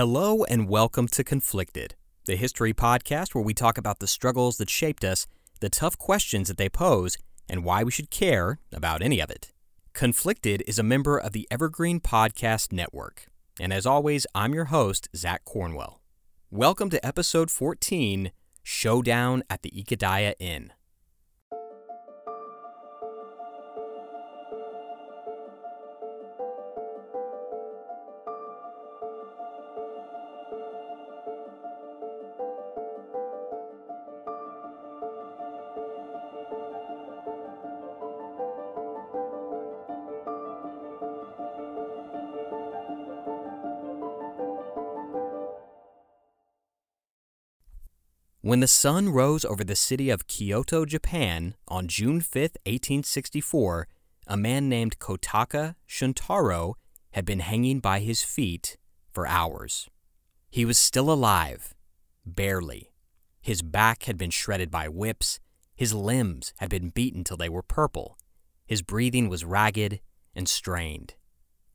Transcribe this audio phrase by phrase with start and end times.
[0.00, 1.94] Hello and welcome to Conflicted,
[2.24, 5.26] the history podcast where we talk about the struggles that shaped us,
[5.60, 7.18] the tough questions that they pose,
[7.50, 9.52] and why we should care about any of it.
[9.92, 13.26] Conflicted is a member of the Evergreen Podcast Network,
[13.60, 16.00] and as always, I'm your host, Zach Cornwell.
[16.50, 18.32] Welcome to episode 14
[18.62, 20.72] Showdown at the Ikedaya Inn.
[48.50, 52.34] When the sun rose over the city of Kyoto, Japan, on June 5,
[52.66, 53.86] 1864,
[54.26, 56.74] a man named Kotaka Shuntaro
[57.12, 58.76] had been hanging by his feet
[59.12, 59.88] for hours.
[60.50, 61.76] He was still alive,
[62.26, 62.90] barely.
[63.40, 65.38] His back had been shredded by whips,
[65.76, 68.18] his limbs had been beaten till they were purple,
[68.66, 70.00] his breathing was ragged
[70.34, 71.14] and strained.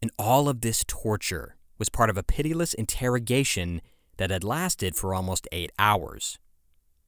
[0.02, 3.82] And all of this torture was part of a pitiless interrogation
[4.18, 6.38] that had lasted for almost eight hours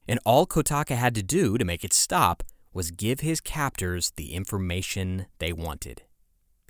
[0.08, 2.42] and all Kotaka had to do to make it stop
[2.72, 6.02] was give his captors the information they wanted.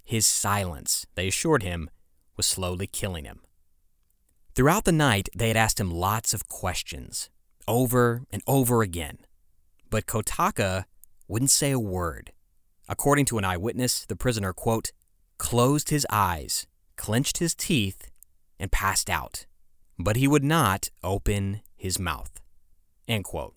[0.05, 1.89] His silence, they assured him,
[2.37, 3.41] was slowly killing him.
[4.55, 7.31] Throughout the night, they had asked him lots of questions,
[7.69, 9.19] over and over again.
[9.91, 10.85] But Kotaka
[11.29, 12.33] wouldn't say a word.
[12.89, 14.91] According to an eyewitness, the prisoner, quote,
[15.37, 16.67] closed his eyes,
[16.97, 18.11] clenched his teeth,
[18.59, 19.47] and passed out.
[19.99, 22.41] But he would not open his mouth.
[23.09, 23.55] End quote.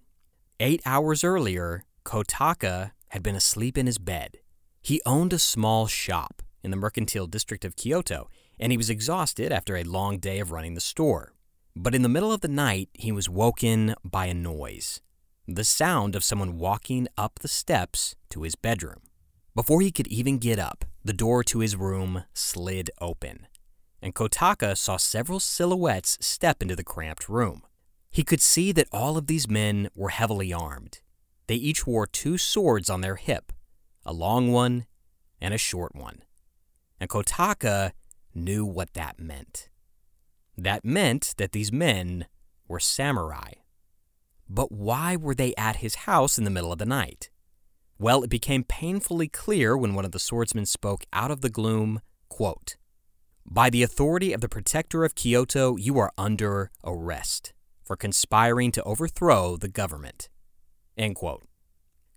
[0.59, 4.37] Eight hours earlier, Kotaka had been asleep in his bed.
[4.81, 8.29] He owned a small shop in the mercantile district of Kyoto,
[8.59, 11.33] and he was exhausted after a long day of running the store.
[11.75, 15.01] But in the middle of the night, he was woken by a noise
[15.47, 19.01] the sound of someone walking up the steps to his bedroom.
[19.55, 23.47] Before he could even get up, the door to his room slid open,
[24.01, 27.63] and Kotaka saw several silhouettes step into the cramped room.
[28.11, 30.99] He could see that all of these men were heavily armed.
[31.47, 33.53] They each wore two swords on their hip,
[34.05, 34.85] a long one
[35.39, 36.23] and a short one.
[36.99, 37.93] And Kotaka
[38.35, 39.69] knew what that meant.
[40.57, 42.25] That meant that these men
[42.67, 43.53] were samurai.
[44.49, 47.29] But why were they at his house in the middle of the night?
[47.97, 52.01] Well, it became painfully clear when one of the swordsmen spoke out of the gloom,
[52.27, 52.75] quote,
[53.45, 57.53] By the authority of the protector of Kyoto, you are under arrest
[57.91, 60.29] for conspiring to overthrow the government.
[60.97, 61.43] End quote.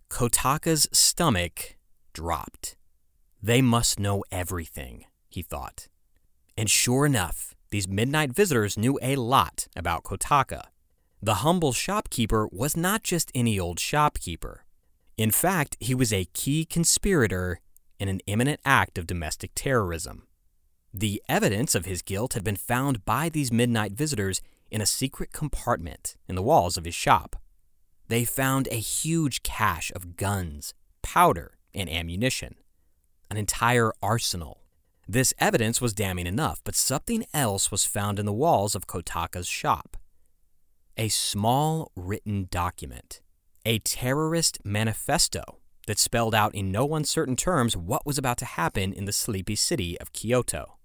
[0.08, 1.76] Kotaka's stomach
[2.12, 2.76] dropped.
[3.42, 5.88] They must know everything, he thought.
[6.56, 10.66] And sure enough, these midnight visitors knew a lot about Kotaka.
[11.20, 14.66] The humble shopkeeper was not just any old shopkeeper.
[15.16, 17.58] In fact, he was a key conspirator
[17.98, 20.28] in an imminent act of domestic terrorism.
[20.92, 25.32] The evidence of his guilt had been found by these midnight visitors in a secret
[25.32, 27.36] compartment in the walls of his shop.
[28.08, 32.56] They found a huge cache of guns, powder, and ammunition,
[33.30, 34.60] an entire arsenal.
[35.08, 39.48] This evidence was damning enough, but something else was found in the walls of Kotaka's
[39.48, 39.96] shop.
[40.96, 43.20] A small written document,
[43.66, 45.42] a terrorist manifesto
[45.86, 49.56] that spelled out in no uncertain terms what was about to happen in the sleepy
[49.56, 50.78] city of Kyoto.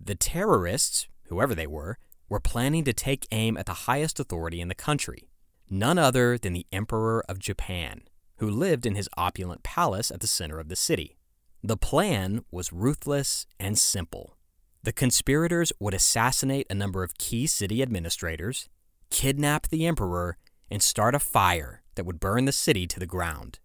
[0.00, 1.98] The terrorists, whoever they were,
[2.28, 5.28] were planning to take aim at the highest authority in the country,
[5.70, 8.02] none other than the Emperor of Japan,
[8.38, 11.16] who lived in his opulent palace at the center of the city.
[11.62, 14.36] The plan was ruthless and simple.
[14.82, 18.68] The conspirators would assassinate a number of key city administrators,
[19.10, 20.36] kidnap the emperor,
[20.70, 23.58] and start a fire that would burn the city to the ground.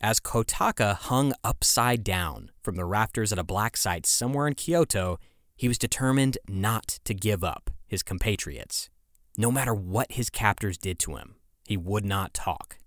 [0.00, 5.18] As Kotaka hung upside down from the rafters at a black site somewhere in Kyoto,
[5.56, 8.90] he was determined not to give up his compatriots.
[9.36, 11.36] No matter what his captors did to him,
[11.66, 12.78] he would not talk.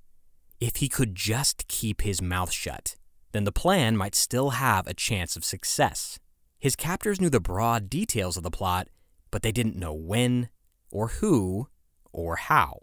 [0.60, 2.96] If he could just keep his mouth shut,
[3.32, 6.20] then the plan might still have a chance of success.
[6.60, 8.88] His captors knew the broad details of the plot,
[9.30, 10.50] but they didn't know when,
[10.92, 11.68] or who,
[12.12, 12.80] or how.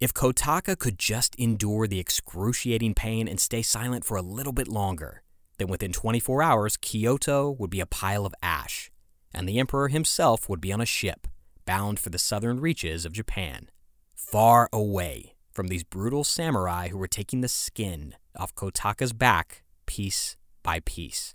[0.00, 4.68] If Kotaka could just endure the excruciating pain and stay silent for a little bit
[4.68, 5.22] longer,
[5.58, 8.90] then within 24 hours, Kyoto would be a pile of ash,
[9.34, 11.26] and the emperor himself would be on a ship
[11.66, 13.70] bound for the southern reaches of Japan,
[14.14, 20.36] far away from these brutal samurai who were taking the skin off Kotaka's back piece
[20.62, 21.34] by piece.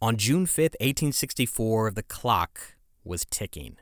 [0.00, 3.76] On June 5, 1864, the clock was ticking.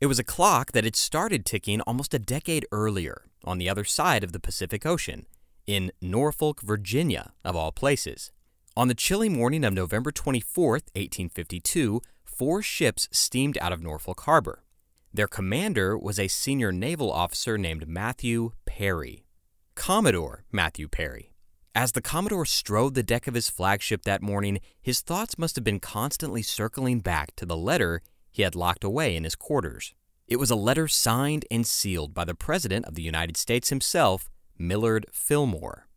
[0.00, 3.84] It was a clock that had started ticking almost a decade earlier on the other
[3.84, 5.26] side of the Pacific Ocean
[5.66, 8.30] in Norfolk, Virginia, of all places.
[8.76, 14.64] On the chilly morning of November 24, 1852, four ships steamed out of Norfolk Harbor.
[15.12, 19.26] Their commander was a senior naval officer named Matthew Perry.
[19.74, 21.32] Commodore Matthew Perry.
[21.74, 25.64] As the Commodore strode the deck of his flagship that morning, his thoughts must have
[25.64, 29.94] been constantly circling back to the letter he had locked away in his quarters.
[30.26, 34.30] It was a letter signed and sealed by the President of the United States himself,
[34.62, 35.88] Millard Fillmore.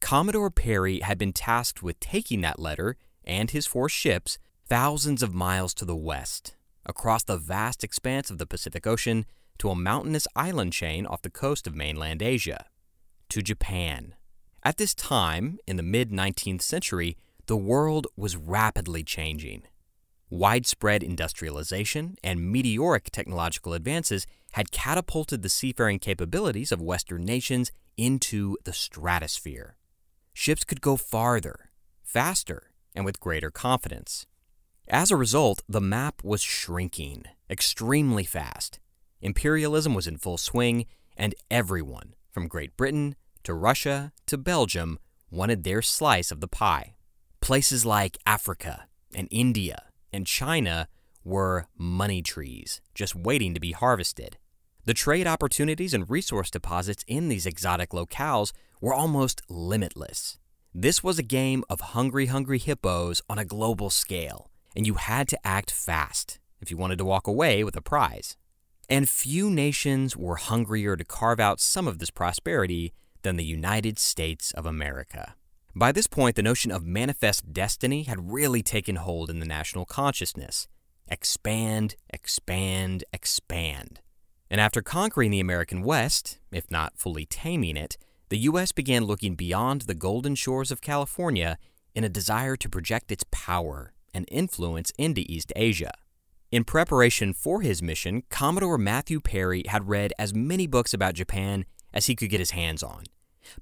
[0.00, 4.38] Commodore Perry had been tasked with taking that letter and his four ships
[4.68, 9.24] thousands of miles to the west, across the vast expanse of the Pacific Ocean
[9.58, 12.66] to a mountainous island chain off the coast of mainland Asia,
[13.30, 14.14] to Japan.
[14.62, 19.62] At this time, in the mid 19th century, the world was rapidly changing.
[20.28, 28.56] Widespread industrialization and meteoric technological advances had catapulted the seafaring capabilities of Western nations into
[28.64, 29.76] the stratosphere.
[30.32, 31.70] Ships could go farther,
[32.02, 34.26] faster, and with greater confidence.
[34.88, 38.80] As a result, the map was shrinking extremely fast.
[39.20, 44.98] Imperialism was in full swing, and everyone, from Great Britain to Russia to Belgium,
[45.30, 46.94] wanted their slice of the pie.
[47.40, 50.88] Places like Africa and India and China
[51.24, 54.38] were money trees, just waiting to be harvested.
[54.90, 58.50] The trade opportunities and resource deposits in these exotic locales
[58.80, 60.40] were almost limitless.
[60.74, 65.28] This was a game of hungry, hungry hippos on a global scale, and you had
[65.28, 68.36] to act fast if you wanted to walk away with a prize.
[68.88, 72.92] And few nations were hungrier to carve out some of this prosperity
[73.22, 75.36] than the United States of America.
[75.72, 79.84] By this point, the notion of manifest destiny had really taken hold in the national
[79.84, 80.66] consciousness.
[81.06, 84.00] Expand, expand, expand.
[84.50, 87.96] And after conquering the American West, if not fully taming it,
[88.30, 88.72] the U.S.
[88.72, 91.56] began looking beyond the golden shores of California
[91.94, 95.92] in a desire to project its power and influence into East Asia.
[96.50, 101.64] In preparation for his mission, Commodore Matthew Perry had read as many books about Japan
[101.92, 103.04] as he could get his hands on.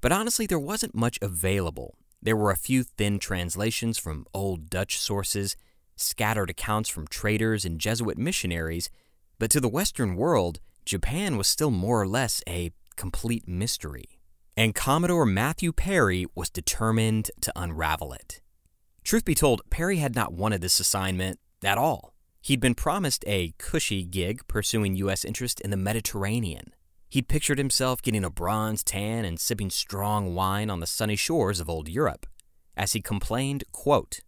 [0.01, 1.95] But honestly, there wasn't much available.
[2.21, 5.55] There were a few thin translations from old Dutch sources,
[5.95, 8.89] scattered accounts from traders and Jesuit missionaries,
[9.37, 14.19] but to the Western world, Japan was still more or less a complete mystery.
[14.57, 18.41] And Commodore Matthew Perry was determined to unravel it.
[19.03, 22.13] Truth be told, Perry had not wanted this assignment at all.
[22.41, 25.25] He'd been promised a cushy gig pursuing U.S.
[25.25, 26.73] interest in the Mediterranean.
[27.09, 31.59] He'd pictured himself getting a bronze tan and sipping strong wine on the sunny shores
[31.59, 32.27] of old Europe.
[32.77, 34.19] As he complained, quote,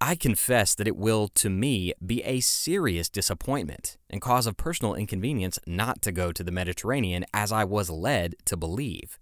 [0.00, 4.94] I confess that it will, to me, be a serious disappointment and cause of personal
[4.94, 9.18] inconvenience not to go to the Mediterranean as I was led to believe.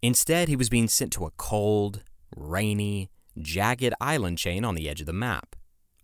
[0.00, 2.02] Instead, he was being sent to a cold,
[2.34, 5.56] rainy, jagged island chain on the edge of the map.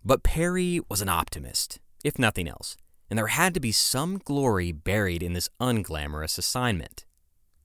[0.05, 2.77] But Perry was an optimist, if nothing else,
[3.09, 7.07] and there had to be some glory buried in this unglamorous assignment.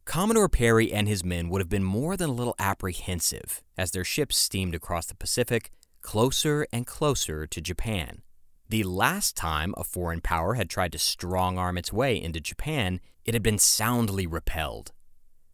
[0.05, 4.03] Commodore Perry and his men would have been more than a little apprehensive as their
[4.03, 5.71] ships steamed across the Pacific
[6.01, 8.21] closer and closer to Japan.
[8.69, 12.99] The last time a foreign power had tried to strong arm its way into Japan,
[13.25, 14.91] it had been soundly repelled.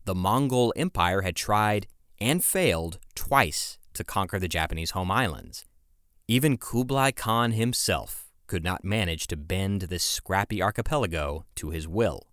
[0.06, 1.88] The Mongol Empire had tried
[2.20, 5.66] and failed twice to conquer the Japanese home islands.
[6.28, 12.28] Even Kublai Khan himself could not manage to bend this scrappy archipelago to his will.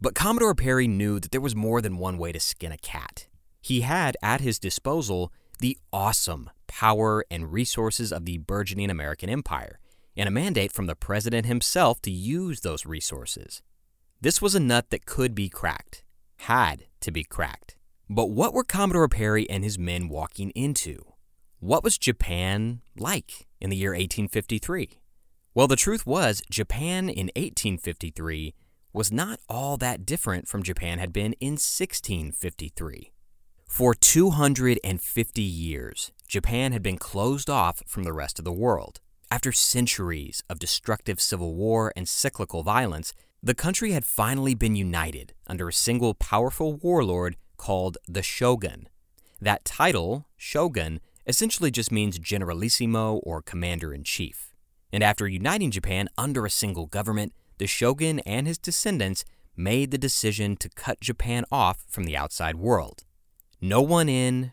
[0.00, 3.26] But Commodore Perry knew that there was more than one way to skin a cat.
[3.60, 9.80] He had at his disposal the awesome power and resources of the burgeoning American empire,
[10.16, 13.62] and a mandate from the president himself to use those resources.
[14.20, 16.04] This was a nut that could be cracked,
[16.38, 17.76] had to be cracked.
[18.08, 21.04] But what were Commodore Perry and his men walking into?
[21.58, 25.00] What was Japan like in the year 1853?
[25.54, 28.54] Well, the truth was, Japan in 1853
[28.98, 33.12] was not all that different from Japan had been in 1653.
[33.64, 38.98] For 250 years, Japan had been closed off from the rest of the world.
[39.30, 45.32] After centuries of destructive civil war and cyclical violence, the country had finally been united
[45.46, 48.88] under a single powerful warlord called the Shogun.
[49.40, 54.52] That title, Shogun, essentially just means generalissimo or commander in chief.
[54.92, 59.24] And after uniting Japan under a single government, the shogun and his descendants
[59.56, 63.04] made the decision to cut Japan off from the outside world.
[63.60, 64.52] No one in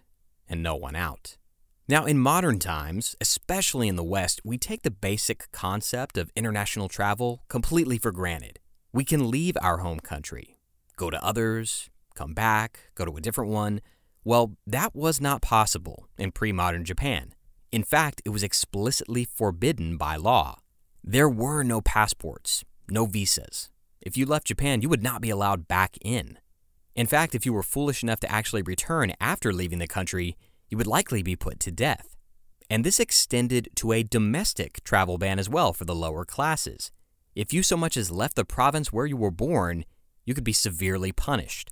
[0.50, 1.38] and no one out.
[1.88, 6.90] Now, in modern times, especially in the West, we take the basic concept of international
[6.90, 8.60] travel completely for granted.
[8.92, 10.58] We can leave our home country,
[10.96, 13.82] go to others, come back, go to a different one.
[14.24, 17.36] Well, that was not possible in pre modern Japan.
[17.72, 20.58] In fact, it was explicitly forbidden by law.
[21.04, 23.70] There were no passports, no visas.
[24.02, 26.38] If you left Japan, you would not be allowed back in.
[26.96, 30.38] In fact, if you were foolish enough to actually return after leaving the country,
[30.70, 32.16] you would likely be put to death.
[32.70, 36.92] And this extended to a domestic travel ban as well for the lower classes.
[37.36, 39.86] If you so much as left the province where you were born,
[40.26, 41.70] you could be severely punished.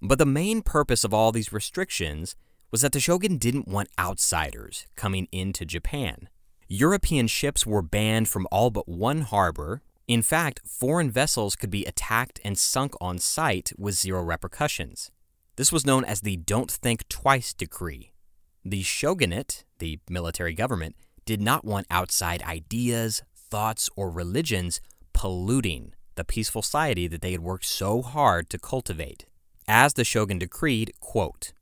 [0.00, 2.34] But the main purpose of all these restrictions
[2.70, 6.28] was that the shogun didn't want outsiders coming into Japan.
[6.68, 9.82] European ships were banned from all but one harbor.
[10.12, 15.10] In fact, foreign vessels could be attacked and sunk on sight with zero repercussions.
[15.56, 18.12] This was known as the Don't Think Twice decree.
[18.62, 24.82] The shogunate, the military government, did not want outside ideas, thoughts, or religions
[25.14, 29.24] polluting the peaceful society that they had worked so hard to cultivate.
[29.66, 31.54] As the shogun decreed, quote,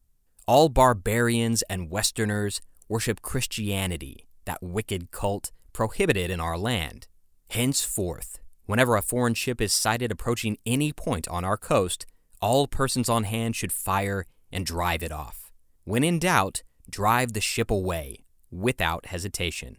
[0.48, 7.06] all barbarians and westerners worship Christianity, that wicked cult prohibited in our land.
[7.50, 12.06] Henceforth, whenever a foreign ship is sighted approaching any point on our coast,
[12.40, 15.50] all persons on hand should fire and drive it off.
[15.82, 19.78] When in doubt, drive the ship away without hesitation.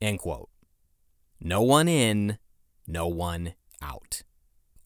[0.00, 0.48] End quote.
[1.40, 2.38] No one in,
[2.86, 4.22] no one out.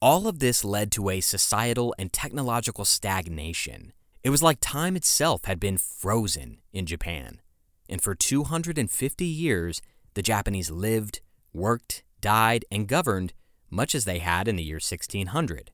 [0.01, 3.93] All of this led to a societal and technological stagnation.
[4.25, 7.43] It was like time itself had been frozen in Japan.
[7.91, 9.83] And for 250 years,
[10.15, 11.21] the Japanese lived,
[11.53, 13.35] worked, died, and governed
[13.71, 15.71] much as they had in the year 1600.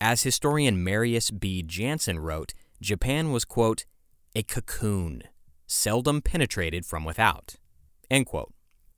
[0.00, 1.62] As historian Marius B.
[1.62, 3.84] Jansen wrote, Japan was, quote,
[4.36, 5.24] a cocoon,
[5.66, 7.56] seldom penetrated from without.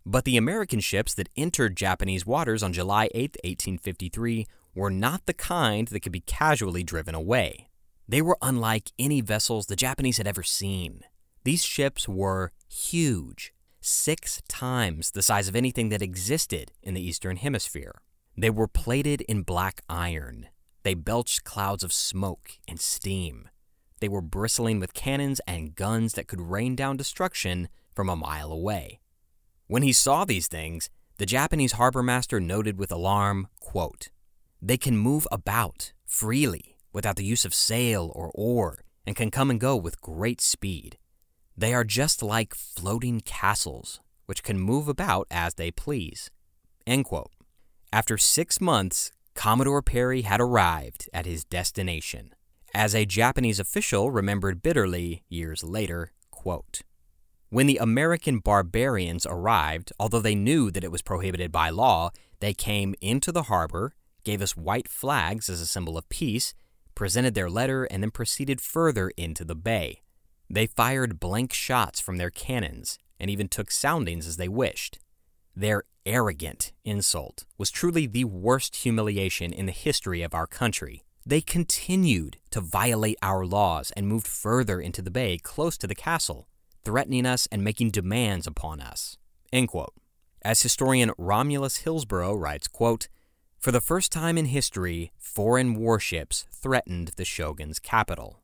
[0.05, 5.35] But the American ships that entered Japanese waters on July 8, 1853, were not the
[5.35, 7.69] kind that could be casually driven away.
[8.09, 11.03] They were unlike any vessels the Japanese had ever seen.
[11.45, 13.53] These ships were huge,
[13.91, 18.01] six times the size of anything that existed in the Eastern Hemisphere.
[18.37, 20.47] They were plated in black iron.
[20.83, 23.49] They belched clouds of smoke and steam.
[24.01, 28.53] They were bristling with cannons and guns that could rain down destruction from a mile
[28.53, 29.01] away.
[29.67, 34.09] When he saw these things, the Japanese harbor master noted with alarm, quote,
[34.63, 39.51] They can move about freely without the use of sail or oar and can come
[39.51, 40.97] and go with great speed.
[41.61, 46.31] They are just like floating castles, which can move about as they please.
[47.93, 52.35] After six months, Commodore Perry had arrived at his destination
[52.73, 56.81] as a Japanese official remembered bitterly years later, quote,
[57.51, 62.55] When the American barbarians arrived, although they knew that it was prohibited by law, they
[62.55, 63.93] came into the harbor,
[64.25, 66.55] gave us white flags as a symbol of peace,
[66.95, 70.01] presented their letter, and then proceeded further into the bay.
[70.53, 74.99] They fired blank shots from their cannons and even took soundings as they wished.
[75.55, 81.05] Their arrogant insult was truly the worst humiliation in the history of our country.
[81.25, 85.95] They continued to violate our laws and moved further into the bay close to the
[85.95, 86.49] castle,
[86.85, 89.19] threatening us and making demands upon us.
[90.43, 93.09] As historian Romulus Hillsborough writes, quote,
[93.59, 98.41] For the first time in history, foreign warships threatened the shogun's capital.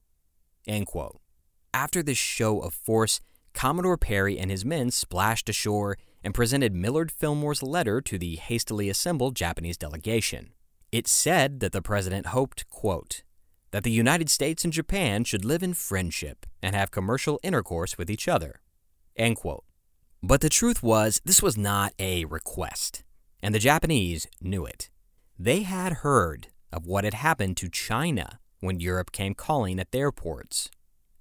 [1.76, 3.21] After this show of force,
[3.52, 8.88] Commodore Perry and his men splashed ashore and presented Millard Fillmore's letter to the hastily
[8.88, 10.54] assembled Japanese delegation.
[10.90, 13.25] It said that the president hoped, quote,
[13.73, 18.11] that the United States and Japan should live in friendship and have commercial intercourse with
[18.11, 18.62] each other.
[19.14, 19.64] End quote.
[20.23, 23.04] But the truth was, this was not a request,
[23.42, 24.88] and the Japanese knew it.
[25.38, 30.11] They had heard of what had happened to China when Europe came calling at their
[30.11, 30.71] ports.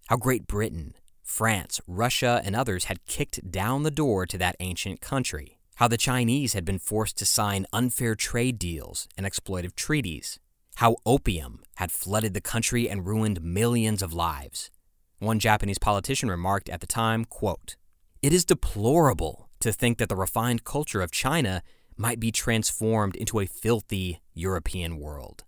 [0.07, 0.93] How Great Britain,
[1.23, 5.97] France, Russia, and others had kicked down the door to that ancient country how the
[5.97, 10.39] Chinese had been forced to sign unfair trade deals and exploitive treaties,
[10.75, 14.69] how opium had flooded the country and ruined millions of lives.
[15.17, 17.75] One Japanese politician remarked at the time, quote,
[18.21, 21.63] "It is deplorable to think that the refined culture of China
[21.97, 25.43] might be transformed into a filthy European world."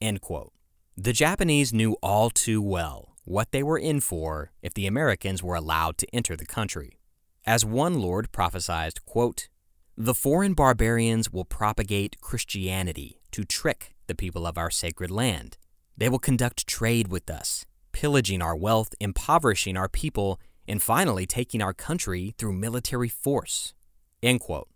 [0.00, 0.52] End quote.
[0.96, 5.54] The Japanese knew all too well what they were in for if the Americans were
[5.54, 6.98] allowed to enter the country.
[7.46, 9.48] As one lord prophesied, quote,
[9.96, 15.58] the foreign barbarians will propagate Christianity to trick the people of our sacred land.
[15.96, 21.60] They will conduct trade with us, pillaging our wealth, impoverishing our people, and finally taking
[21.60, 23.74] our country through military force.
[24.22, 24.68] End quote.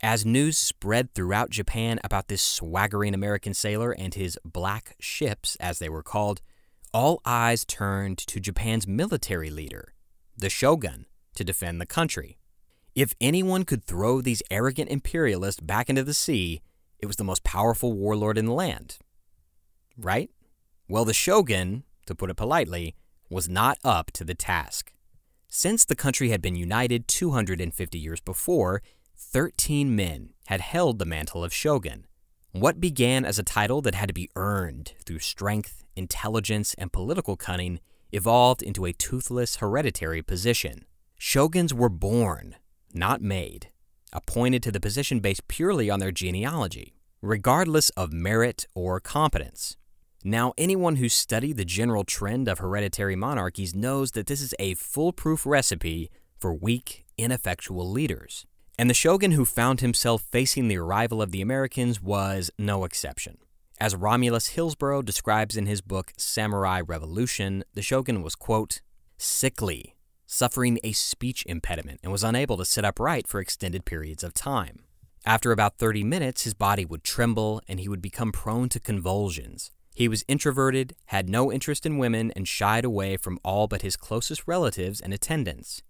[0.00, 5.80] As news spread throughout Japan about this swaggering American sailor and his black ships, as
[5.80, 6.40] they were called,
[6.92, 9.94] all eyes turned to Japan's military leader,
[10.36, 12.38] the shogun, to defend the country.
[12.94, 16.62] If anyone could throw these arrogant imperialists back into the sea,
[16.98, 18.98] it was the most powerful warlord in the land.
[19.96, 20.30] Right?
[20.88, 22.96] Well, the shogun, to put it politely,
[23.30, 24.92] was not up to the task.
[25.48, 28.82] Since the country had been united 250 years before,
[29.16, 32.07] 13 men had held the mantle of shogun.
[32.52, 37.36] What began as a title that had to be earned through strength, intelligence, and political
[37.36, 37.78] cunning
[38.10, 40.86] evolved into a toothless hereditary position.
[41.20, 42.56] Shoguns were born,
[42.94, 43.68] not made,
[44.14, 49.76] appointed to the position based purely on their genealogy, regardless of merit or competence.
[50.24, 54.72] Now, anyone who studied the general trend of hereditary monarchies knows that this is a
[54.72, 58.46] foolproof recipe for weak, ineffectual leaders.
[58.80, 63.38] And the shogun who found himself facing the arrival of the Americans was no exception.
[63.80, 68.80] As Romulus Hillsborough describes in his book Samurai Revolution, the shogun was, quote,
[69.16, 74.32] sickly, suffering a speech impediment, and was unable to sit upright for extended periods of
[74.32, 74.84] time.
[75.26, 79.72] After about 30 minutes, his body would tremble and he would become prone to convulsions.
[79.96, 83.96] He was introverted, had no interest in women, and shied away from all but his
[83.96, 85.82] closest relatives and attendants.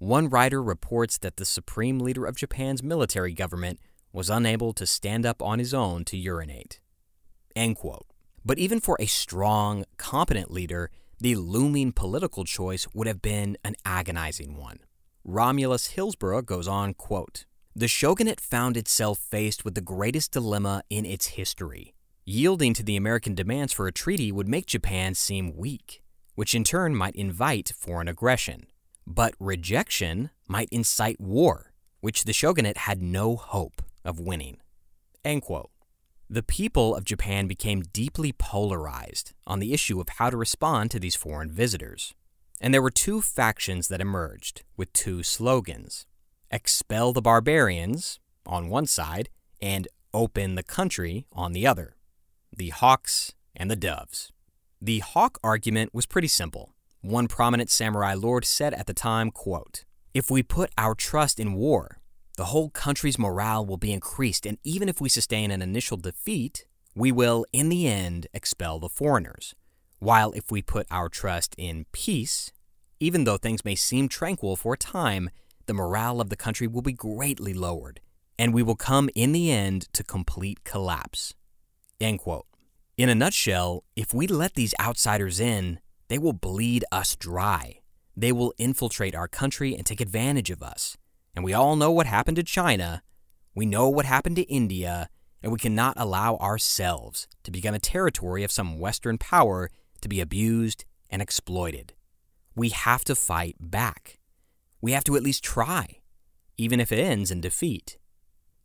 [0.00, 3.78] One writer reports that the supreme leader of Japan's military government
[4.14, 6.80] was unable to stand up on his own to urinate.
[7.54, 8.06] End quote.
[8.42, 13.76] But even for a strong, competent leader, the looming political choice would have been an
[13.84, 14.78] agonizing one.
[15.22, 17.44] Romulus Hillsborough goes on, quote,
[17.76, 21.92] The shogunate found itself faced with the greatest dilemma in its history.
[22.24, 26.02] Yielding to the American demands for a treaty would make Japan seem weak,
[26.36, 28.66] which in turn might invite foreign aggression.
[29.06, 34.58] But rejection might incite war, which the shogunate had no hope of winning.
[35.24, 35.70] End quote.
[36.28, 41.00] The people of Japan became deeply polarized on the issue of how to respond to
[41.00, 42.14] these foreign visitors.
[42.60, 46.06] And there were two factions that emerged with two slogans
[46.50, 49.28] expel the barbarians on one side
[49.60, 51.96] and open the country on the other
[52.52, 54.32] the hawks and the doves.
[54.82, 56.74] The hawk argument was pretty simple.
[57.02, 61.54] One prominent samurai lord said at the time, quote, If we put our trust in
[61.54, 61.98] war,
[62.36, 66.66] the whole country's morale will be increased, and even if we sustain an initial defeat,
[66.94, 69.54] we will, in the end, expel the foreigners.
[69.98, 72.52] While if we put our trust in peace,
[72.98, 75.30] even though things may seem tranquil for a time,
[75.66, 78.00] the morale of the country will be greatly lowered,
[78.38, 81.34] and we will come in the end to complete collapse.
[81.98, 87.78] In a nutshell, if we let these outsiders in, they will bleed us dry.
[88.16, 90.98] They will infiltrate our country and take advantage of us.
[91.36, 93.04] And we all know what happened to China.
[93.54, 95.08] We know what happened to India.
[95.40, 99.70] And we cannot allow ourselves to become a territory of some Western power
[100.00, 101.92] to be abused and exploited.
[102.56, 104.18] We have to fight back.
[104.80, 106.00] We have to at least try,
[106.56, 107.98] even if it ends in defeat.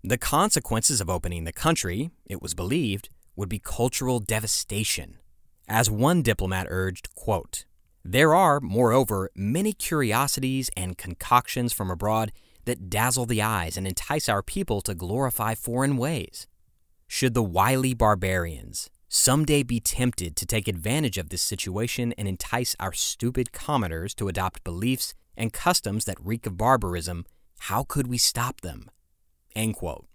[0.04, 5.20] The consequences of opening the country, it was believed, would be cultural devastation.
[5.68, 7.66] As one diplomat urged, quote,
[8.04, 12.32] There are, moreover, many curiosities and concoctions from abroad
[12.66, 16.48] that dazzle the eyes and entice our people to glorify foreign ways.
[17.08, 22.76] Should the wily barbarians someday be tempted to take advantage of this situation and entice
[22.80, 27.26] our stupid commoners to adopt beliefs and customs that reek of barbarism,
[27.60, 28.90] how could we stop them?
[29.56, 30.06] End quote.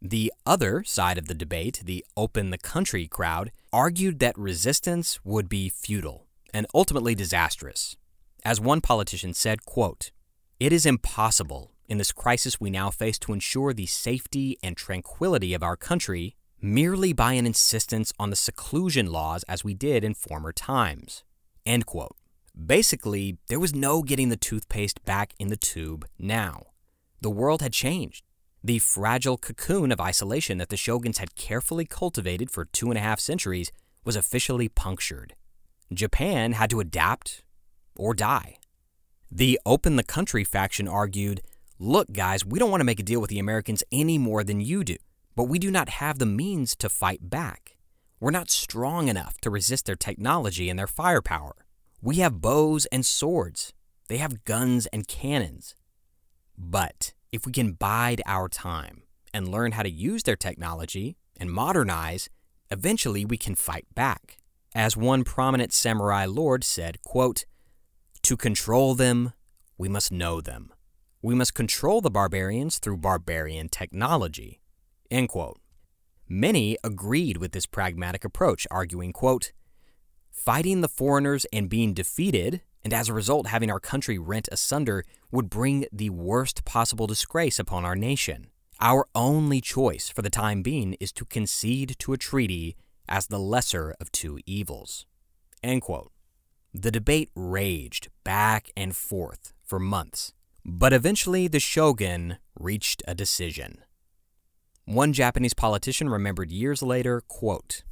[0.00, 5.48] The other side of the debate, the open the country crowd, argued that resistance would
[5.48, 7.96] be futile and ultimately disastrous.
[8.44, 10.12] As one politician said, quote,
[10.60, 15.52] "It is impossible in this crisis we now face to ensure the safety and tranquility
[15.52, 20.14] of our country merely by an insistence on the seclusion laws as we did in
[20.14, 21.24] former times."
[21.66, 22.16] End quote.
[22.54, 26.66] Basically, there was no getting the toothpaste back in the tube now.
[27.20, 28.24] The world had changed.
[28.68, 33.00] The fragile cocoon of isolation that the shoguns had carefully cultivated for two and a
[33.00, 33.72] half centuries
[34.04, 35.34] was officially punctured.
[35.90, 37.42] Japan had to adapt
[37.96, 38.58] or die.
[39.30, 41.40] The Open the Country faction argued
[41.78, 44.60] Look, guys, we don't want to make a deal with the Americans any more than
[44.60, 44.96] you do,
[45.34, 47.78] but we do not have the means to fight back.
[48.20, 51.56] We're not strong enough to resist their technology and their firepower.
[52.02, 53.72] We have bows and swords,
[54.08, 55.74] they have guns and cannons.
[56.58, 59.02] But if we can bide our time
[59.34, 62.28] and learn how to use their technology and modernize,
[62.70, 64.38] eventually we can fight back.
[64.74, 67.44] As one prominent samurai lord said, quote,
[68.22, 69.32] To control them,
[69.76, 70.72] we must know them.
[71.22, 74.60] We must control the barbarians through barbarian technology.
[75.10, 75.58] End quote.
[76.28, 79.52] Many agreed with this pragmatic approach, arguing, quote,
[80.30, 85.04] Fighting the foreigners and being defeated, and as a result having our country rent asunder,
[85.30, 88.48] would bring the worst possible disgrace upon our nation.
[88.80, 92.76] Our only choice for the time being is to concede to a treaty
[93.08, 95.06] as the lesser of two evils.
[96.72, 100.32] The debate raged back and forth for months,
[100.64, 103.78] but eventually the shogun reached a decision.
[104.84, 107.82] One Japanese politician remembered years later, quote,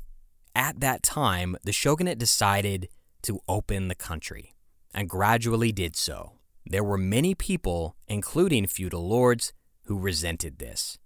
[0.55, 2.89] At that time, the shogunate decided
[3.23, 4.55] to open the country,
[4.97, 6.33] and gradually did so.
[6.65, 9.53] There were many people, including feudal lords,
[9.85, 10.99] who resented this.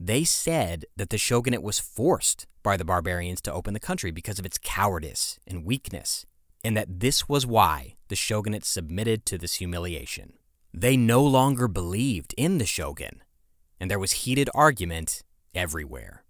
[0.00, 4.38] They said that the shogunate was forced by the barbarians to open the country because
[4.40, 6.26] of its cowardice and weakness,
[6.64, 10.32] and that this was why the shogunate submitted to this humiliation.
[10.72, 13.22] They no longer believed in the shogun,
[13.78, 15.22] and there was heated argument
[15.54, 16.24] everywhere.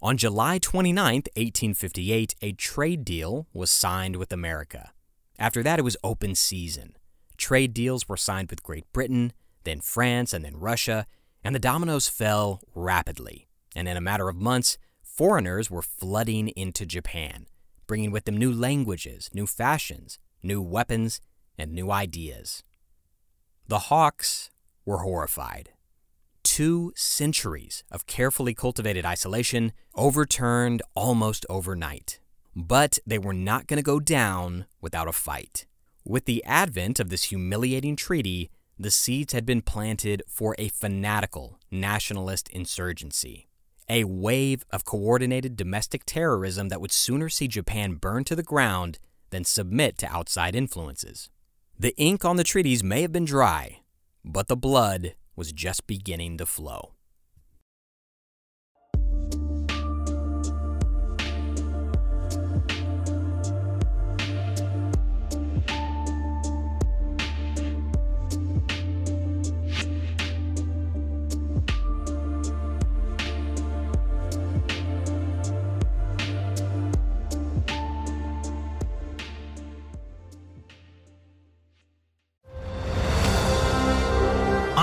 [0.00, 4.92] On July 29, 1858, a trade deal was signed with America.
[5.38, 6.96] After that, it was open season.
[7.36, 9.32] Trade deals were signed with Great Britain,
[9.64, 11.06] then France, and then Russia,
[11.44, 13.46] and the dominoes fell rapidly.
[13.76, 17.46] And in a matter of months, foreigners were flooding into Japan,
[17.86, 21.20] bringing with them new languages, new fashions, new weapons,
[21.56, 22.62] and new ideas.
[23.68, 24.50] The Hawks
[24.84, 25.70] were horrified.
[26.42, 32.20] Two centuries of carefully cultivated isolation overturned almost overnight.
[32.60, 35.64] But they were not going to go down without a fight.
[36.04, 41.60] With the advent of this humiliating treaty, the seeds had been planted for a fanatical
[41.70, 43.46] nationalist insurgency,
[43.88, 48.98] a wave of coordinated domestic terrorism that would sooner see Japan burn to the ground
[49.30, 51.30] than submit to outside influences.
[51.78, 53.82] The ink on the treaties may have been dry,
[54.24, 56.94] but the blood was just beginning to flow.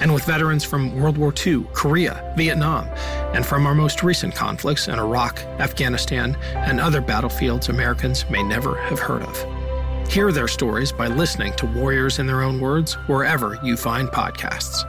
[0.00, 2.86] and with veterans from World War II, Korea, Vietnam,
[3.34, 8.76] and from our most recent conflicts in Iraq, Afghanistan, and other battlefields Americans may never
[8.82, 10.10] have heard of.
[10.10, 14.84] Hear their stories by listening to Warriors in Their Own Words wherever you find podcasts.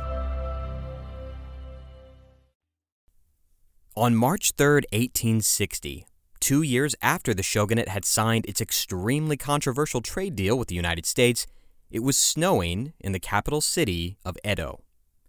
[3.95, 6.05] On March 3, 1860,
[6.39, 11.07] two years after the shogunate had signed its extremely controversial trade deal with the United
[11.07, 11.47] States,
[11.89, 14.81] it was snowing in the capital city of Edo.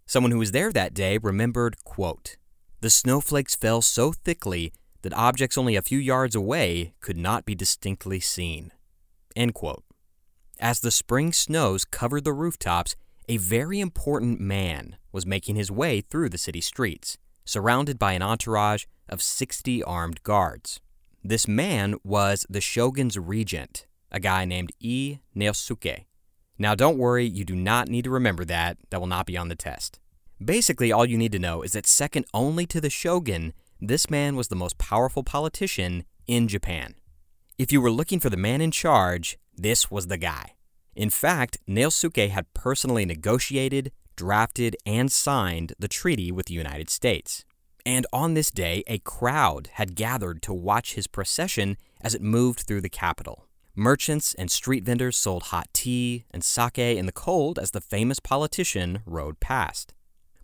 [0.08, 2.38] Someone who was there that day remembered, quote,
[2.80, 7.54] The snowflakes fell so thickly that objects only a few yards away could not be
[7.54, 8.72] distinctly seen.
[9.36, 9.84] End quote.
[10.58, 12.96] As the spring snows covered the rooftops,
[13.28, 18.22] a very important man was making his way through the city streets, surrounded by an
[18.22, 20.80] entourage of 60 armed guards.
[21.22, 26.06] This man was the shogun's regent, a guy named Ii Naosuke.
[26.58, 28.78] Now, don't worry, you do not need to remember that.
[28.90, 30.00] That will not be on the test.
[30.44, 34.36] Basically, all you need to know is that second only to the shogun, this man
[34.36, 36.94] was the most powerful politician in Japan.
[37.58, 40.54] If you were looking for the man in charge, this was the guy.
[40.94, 47.44] In fact, Naosuke had personally negotiated, drafted, and signed the treaty with the United States.
[47.86, 52.60] And on this day, a crowd had gathered to watch his procession as it moved
[52.60, 53.47] through the capital.
[53.78, 58.18] Merchants and street vendors sold hot tea and sake in the cold as the famous
[58.18, 59.94] politician rode past.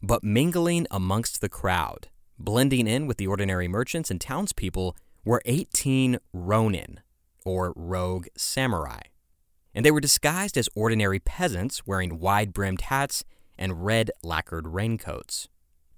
[0.01, 2.07] But mingling amongst the crowd,
[2.39, 7.01] blending in with the ordinary merchants and townspeople, were 18 ronin,
[7.45, 9.01] or rogue samurai.
[9.75, 13.25] And they were disguised as ordinary peasants wearing wide brimmed hats
[13.59, 15.49] and red lacquered raincoats.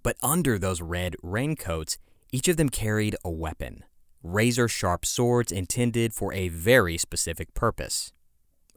[0.02, 1.98] But under those red raincoats,
[2.32, 3.84] each of them carried a weapon
[4.22, 8.12] razor sharp swords intended for a very specific purpose.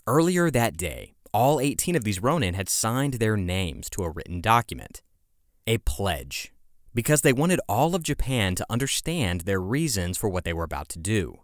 [0.07, 4.41] Earlier that day, all 18 of these Ronin had signed their names to a written
[4.41, 5.01] document,
[5.67, 6.51] a pledge,
[6.93, 10.89] because they wanted all of Japan to understand their reasons for what they were about
[10.89, 11.41] to do.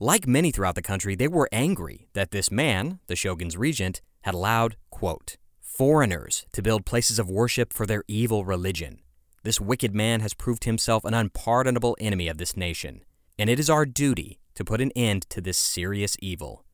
[0.00, 4.34] Like many throughout the country, they were angry that this man, the shogun's regent, had
[4.34, 9.00] allowed, quote, foreigners to build places of worship for their evil religion.
[9.42, 13.02] This wicked man has proved himself an unpardonable enemy of this nation,
[13.40, 16.66] and it is our duty to put an end to this serious evil,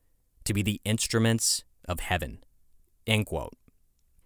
[0.43, 2.39] to be the instruments of heaven.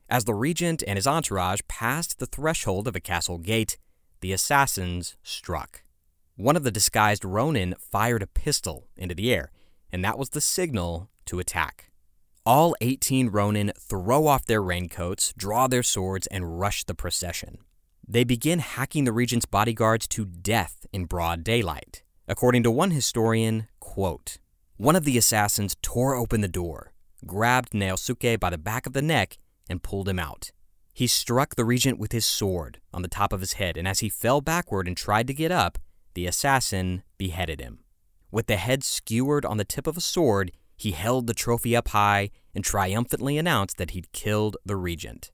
[0.10, 3.78] As the regent and his entourage passed the threshold of a castle gate,
[4.22, 5.84] the assassins struck.
[6.36, 9.52] One of the disguised Ronin fired a pistol into the air,
[9.92, 11.92] and that was the signal to attack.
[12.44, 17.60] All 18 Ronin throw off their raincoats, draw their swords, and rush the procession.
[18.08, 22.02] They begin hacking the regent's bodyguards to death in broad daylight.
[22.32, 24.38] According to one historian, quote,
[24.78, 26.94] one of the assassins tore open the door,
[27.26, 29.38] grabbed Naosuke by the back of the neck,
[29.70, 30.54] and pulled him out.
[30.94, 34.00] He struck the regent with his sword on the top of his head, and as
[34.00, 35.78] he fell backward and tried to get up,
[36.14, 37.84] the assassin beheaded him.
[38.32, 41.90] With the head skewered on the tip of a sword, he held the trophy up
[41.90, 45.32] high and triumphantly announced that he'd killed the regent.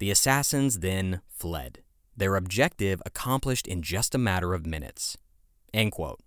[0.00, 1.84] The assassins then fled,
[2.16, 5.16] their objective accomplished in just a matter of minutes.
[5.72, 6.18] End quote.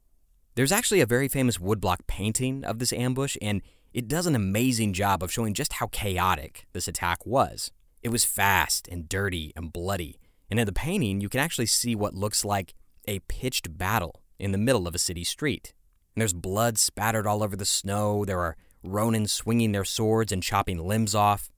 [0.56, 4.94] There's actually a very famous woodblock painting of this ambush, and it does an amazing
[4.94, 7.72] job of showing just how chaotic this attack was.
[8.04, 10.20] It was fast and dirty and bloody,
[10.52, 12.76] and in the painting, you can actually see what looks like
[13.08, 15.74] a pitched battle in the middle of a city street.
[16.13, 18.24] And there's blood spattered all over the snow.
[18.24, 21.50] There are Ronin swinging their swords and chopping limbs off.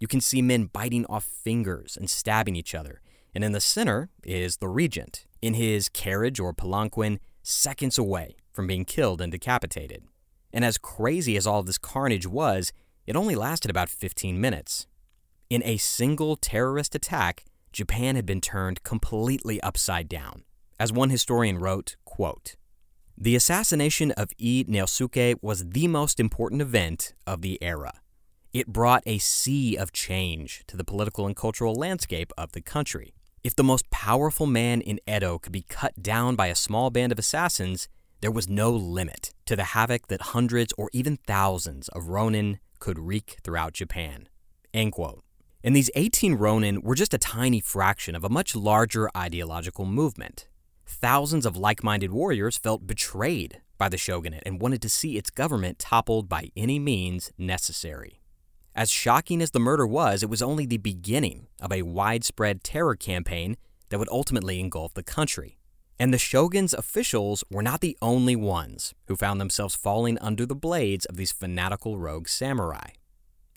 [0.00, 3.00] You can see men biting off fingers and stabbing each other.
[3.32, 8.66] And in the center is the regent, in his carriage or palanquin, seconds away from
[8.66, 10.04] being killed and decapitated.
[10.52, 12.72] And as crazy as all this carnage was,
[13.06, 14.86] it only lasted about 15 minutes.
[15.48, 20.44] In a single terrorist attack, Japan had been turned completely upside down.
[20.78, 22.56] As one historian wrote, quote,
[23.16, 28.00] The assassination of Ii Naosuke was the most important event of the era.
[28.52, 33.14] It brought a sea of change to the political and cultural landscape of the country.
[33.44, 37.12] If the most powerful man in Edo could be cut down by a small band
[37.12, 37.88] of assassins,
[38.20, 42.98] there was no limit to the havoc that hundreds or even thousands of Ronin could
[42.98, 44.28] wreak throughout Japan.
[44.72, 45.22] End quote.
[45.62, 50.46] And these 18 Ronin were just a tiny fraction of a much larger ideological movement
[50.90, 55.30] thousands of like minded warriors felt betrayed by the shogunate and wanted to see its
[55.30, 58.20] government toppled by any means necessary.
[58.74, 62.96] As shocking as the murder was, it was only the beginning of a widespread terror
[62.96, 63.56] campaign
[63.88, 65.58] that would ultimately engulf the country.
[66.00, 70.54] And the shogun's officials were not the only ones who found themselves falling under the
[70.54, 72.92] blades of these fanatical rogue samurai.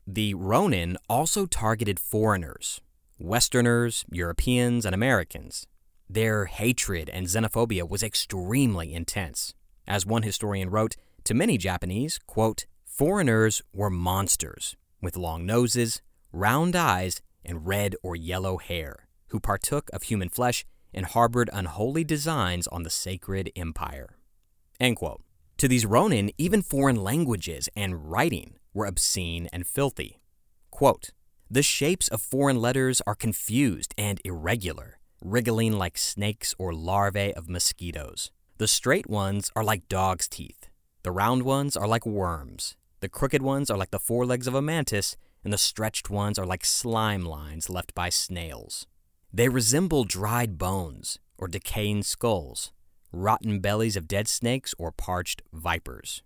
[0.06, 2.82] The Ronin also targeted foreigners,
[3.18, 5.68] Westerners, Europeans, and Americans,
[6.10, 9.54] their hatred and xenophobia was extremely intense.
[9.88, 16.02] As one historian wrote, to many Japanese, quote, foreigners were monsters with long noses,
[16.34, 22.04] round eyes, and red or yellow hair, who partook of human flesh and harbored unholy
[22.04, 24.18] designs on the sacred empire.
[25.58, 30.20] To these Ronin, even foreign languages and writing were obscene and filthy.
[30.72, 31.12] Quote,
[31.50, 37.50] the shapes of foreign letters are confused and irregular wriggling like snakes or larvae of
[37.50, 38.32] mosquitoes.
[38.58, 40.70] The straight ones are like dog's teeth.
[41.04, 42.76] The round ones are like worms.
[43.00, 46.46] The crooked ones are like the forelegs of a mantis, and the stretched ones are
[46.46, 48.88] like slime lines left by snails.
[49.36, 52.72] They resemble dried bones or decaying skulls,
[53.12, 56.22] rotten bellies of dead snakes or parched vipers.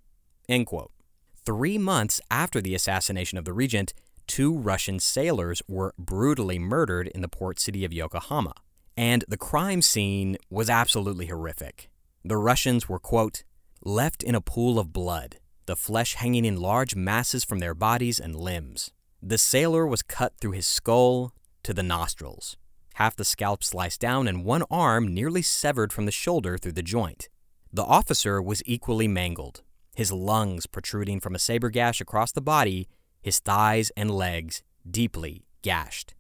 [1.46, 3.94] Three months after the assassination of the regent,
[4.28, 8.54] two Russian sailors were brutally murdered in the port city of Yokohama.
[8.98, 11.90] And the crime scene was absolutely horrific.
[12.26, 13.44] The Russians were, quote,
[13.86, 18.20] left in a pool of blood, the flesh hanging in large masses from their bodies
[18.20, 18.92] and limbs.
[19.24, 21.32] The sailor was cut through his skull
[21.64, 22.58] to the nostrils,
[22.98, 26.82] half the scalp sliced down, and one arm nearly severed from the shoulder through the
[26.82, 27.30] joint.
[27.72, 29.62] The officer was equally mangled,
[29.96, 32.88] his lungs protruding from a saber gash across the body,
[33.22, 36.16] his thighs and legs deeply gashed.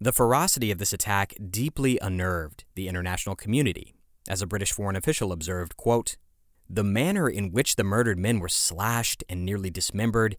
[0.00, 3.94] The ferocity of this attack deeply unnerved the international community.
[4.28, 6.16] As a British foreign official observed, quote,
[6.70, 10.36] the manner in which the murdered men were slashed and nearly dismembered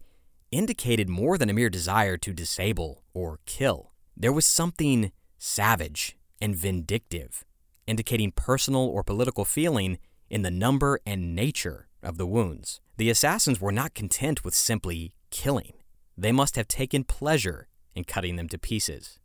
[0.50, 3.93] indicated more than a mere desire to disable or kill.
[4.16, 7.44] There was something savage and vindictive,
[7.86, 9.98] indicating personal or political feeling
[10.30, 12.80] in the number and nature of the wounds.
[12.96, 15.72] The assassins were not content with simply killing,
[16.16, 19.18] they must have taken pleasure in cutting them to pieces.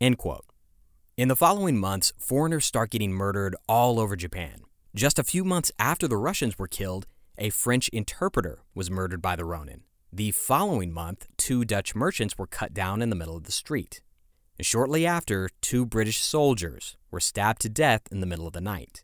[0.00, 0.44] End quote.
[1.16, 4.62] In the following months, foreigners start getting murdered all over Japan.
[4.94, 7.06] Just a few months after the Russians were killed,
[7.38, 9.82] a French interpreter was murdered by the Ronin.
[10.12, 14.00] The following month, two Dutch merchants were cut down in the middle of the street.
[14.62, 19.02] Shortly after, two British soldiers were stabbed to death in the middle of the night.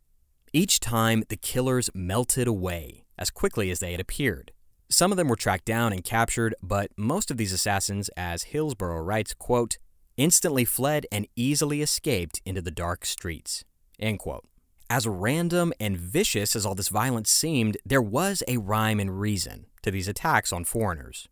[0.52, 4.52] Each time, the killers melted away as quickly as they had appeared.
[4.88, 9.02] Some of them were tracked down and captured, but most of these assassins, as Hillsborough
[9.02, 9.78] writes, quote,
[10.16, 13.64] instantly fled and easily escaped into the dark streets.
[13.98, 14.46] End quote.
[14.88, 19.66] As random and vicious as all this violence seemed, there was a rhyme and reason
[19.82, 21.28] to these attacks on foreigners.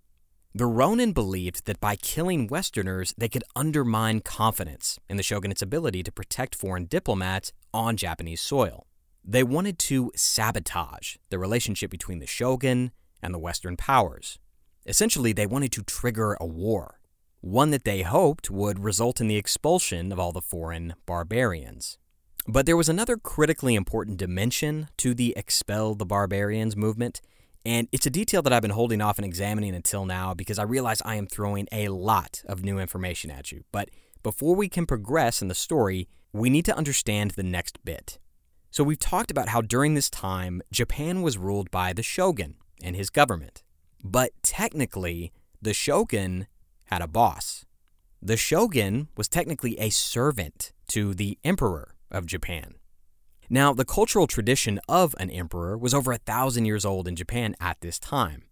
[0.57, 6.03] The Ronin believed that by killing Westerners, they could undermine confidence in the shogunate's ability
[6.03, 8.87] to protect foreign diplomats on Japanese soil.
[9.23, 12.93] They wanted to sabotage the relationship between the shogun
[13.23, 14.39] and the Western powers.
[14.87, 17.01] Essentially, they wanted to trigger a war,
[17.43, 21.99] one that they hoped would result in the expulsion of all the foreign barbarians.
[22.49, 27.21] But there was another critically important dimension to the Expel the Barbarians movement,
[27.67, 30.63] and it's a detail that I've been holding off and examining until now because I
[30.63, 33.65] realize I am throwing a lot of new information at you.
[33.73, 33.91] But
[34.23, 38.21] before we can progress in the story, we need to understand the next bit.
[38.71, 42.95] So, we've talked about how during this time, Japan was ruled by the shogun and
[42.95, 43.65] his government.
[44.05, 46.47] But technically, the shogun
[46.85, 47.65] had a boss.
[48.23, 52.76] The shogun was technically a servant to the emperor of Japan.
[53.49, 57.55] Now, the cultural tradition of an emperor was over a thousand years old in Japan
[57.61, 58.45] at this time.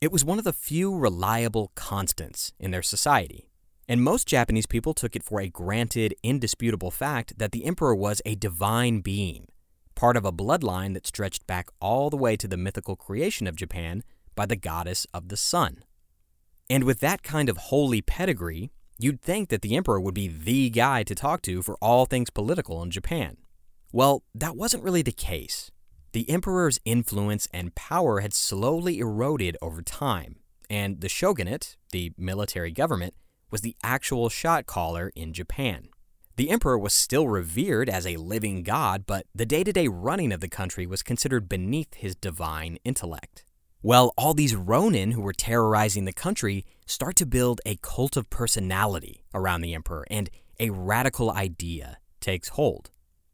[0.00, 3.48] It was one of the few reliable constants in their society,
[3.88, 8.22] and most Japanese people took it for a granted, indisputable fact that the emperor was
[8.24, 9.46] a divine being,
[9.94, 13.56] part of a bloodline that stretched back all the way to the mythical creation of
[13.56, 14.02] Japan
[14.34, 15.84] by the goddess of the sun.
[16.68, 18.70] And with that kind of holy pedigree,
[19.02, 22.28] You'd think that the emperor would be the guy to talk to for all things
[22.28, 23.38] political in Japan.
[23.92, 25.70] Well, that wasn't really the case.
[26.12, 30.36] The emperor's influence and power had slowly eroded over time,
[30.68, 33.14] and the shogunate, the military government,
[33.50, 35.88] was the actual shot caller in Japan.
[36.36, 40.32] The emperor was still revered as a living god, but the day to day running
[40.32, 43.44] of the country was considered beneath his divine intellect.
[43.82, 48.30] Well, all these Ronin who were terrorizing the country start to build a cult of
[48.30, 52.90] personality around the emperor, and a radical idea takes hold.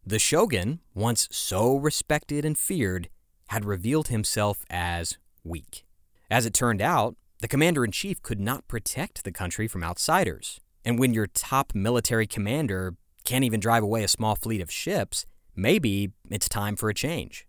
[0.09, 3.09] The shogun, once so respected and feared,
[3.49, 5.85] had revealed himself as weak.
[6.31, 10.61] As it turned out, the commander in chief could not protect the country from outsiders.
[10.85, 15.27] And when your top military commander can't even drive away a small fleet of ships,
[15.57, 17.45] maybe it's time for a change.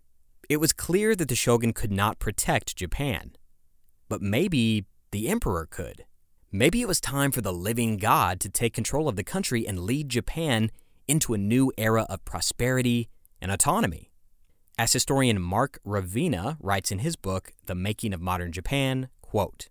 [0.48, 3.36] It was clear that the shogun could not protect Japan.
[4.08, 6.06] But maybe the emperor could.
[6.50, 9.78] Maybe it was time for the living god to take control of the country and
[9.78, 10.72] lead Japan
[11.08, 13.08] into a new era of prosperity
[13.40, 14.10] and autonomy.
[14.78, 19.68] As historian Mark Ravina writes in his book, The Making of Modern Japan, quote,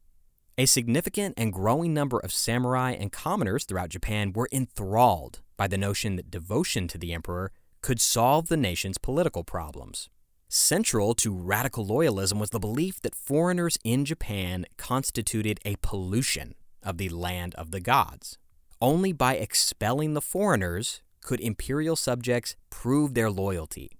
[0.58, 5.78] a significant and growing number of samurai and commoners throughout Japan were enthralled by the
[5.78, 10.10] notion that devotion to the emperor could solve the nation's political problems.
[10.50, 16.98] Central to radical loyalism was the belief that foreigners in Japan constituted a pollution of
[16.98, 18.38] the land of the gods.
[18.82, 23.92] Only by expelling the foreigners could imperial subjects prove their loyalty.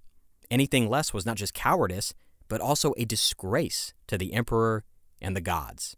[0.50, 2.14] Anything less was not just cowardice,
[2.48, 4.82] but also a disgrace to the emperor
[5.20, 5.94] and the gods.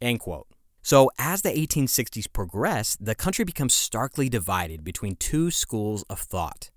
[0.00, 0.46] End quote.
[0.80, 6.70] So, as the 1860s progress, the country becomes starkly divided between two schools of thought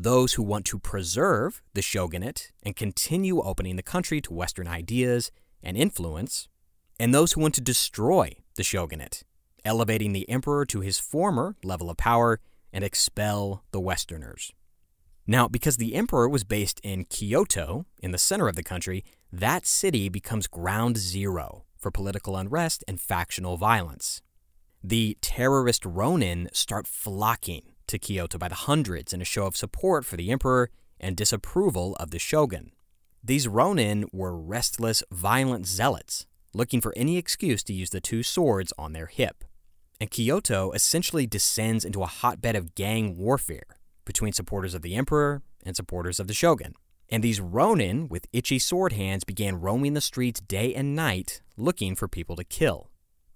[0.00, 5.32] those who want to preserve the shogunate and continue opening the country to Western ideas
[5.60, 6.46] and influence,
[7.00, 9.24] and those who want to destroy the shogunate,
[9.64, 12.38] elevating the emperor to his former level of power
[12.78, 14.52] and expel the Westerners.
[15.26, 19.66] Now, because the emperor was based in Kyoto, in the center of the country, that
[19.66, 24.22] city becomes ground zero for political unrest and factional violence.
[24.80, 30.04] The terrorist Ronin start flocking to Kyoto by the hundreds in a show of support
[30.04, 32.70] for the emperor and disapproval of the shogun.
[33.24, 38.72] These ronin were restless, violent zealots, looking for any excuse to use the two swords
[38.78, 39.42] on their hip.
[40.00, 43.66] And Kyoto essentially descends into a hotbed of gang warfare
[44.04, 46.74] between supporters of the emperor and supporters of the shogun.
[47.10, 51.94] And these ronin with itchy sword hands began roaming the streets day and night looking
[51.94, 52.90] for people to kill.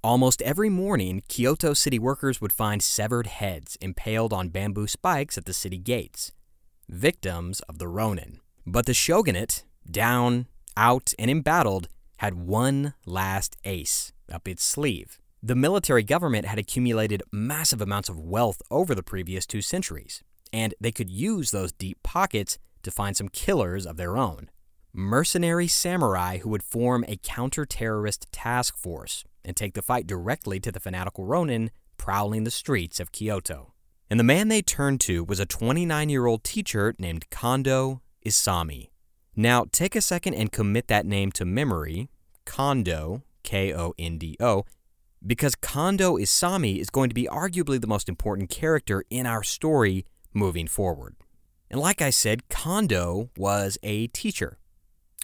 [0.05, 5.45] Almost every morning, Kyoto city workers would find severed heads impaled on bamboo spikes at
[5.45, 6.33] the city gates,
[6.89, 8.41] victims of the Ronin.
[8.67, 10.47] But the shogunate, down,
[10.77, 11.89] out, and embattled,
[12.19, 18.17] had one last ace up its sleeve The military government had accumulated massive amounts of
[18.17, 20.23] wealth over the previous two centuries,
[20.53, 24.51] and they could use those deep pockets to find some killers of their own.
[24.93, 30.61] Mercenary samurai who would form a counter terrorist task force and take the fight directly
[30.61, 33.73] to the fanatical Ronin prowling the streets of Kyoto.
[34.09, 38.91] And the man they turned to was a 29 year old teacher named Kondo Isami.
[39.35, 42.11] Now, take a second and commit that name to memory
[42.45, 44.65] Kondo, K O N D O,
[45.27, 50.05] because Kondo Isami is going to be arguably the most important character in our story
[50.35, 51.15] moving forward.
[51.71, 54.59] And like I said, Kondo was a teacher,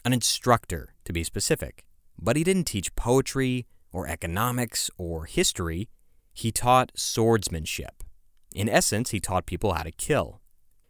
[0.05, 1.84] an instructor to be specific.
[2.18, 5.88] But he didn't teach poetry or economics or history,
[6.32, 8.05] he taught swordsmanship.
[8.55, 10.40] In essence, he taught people how to kill.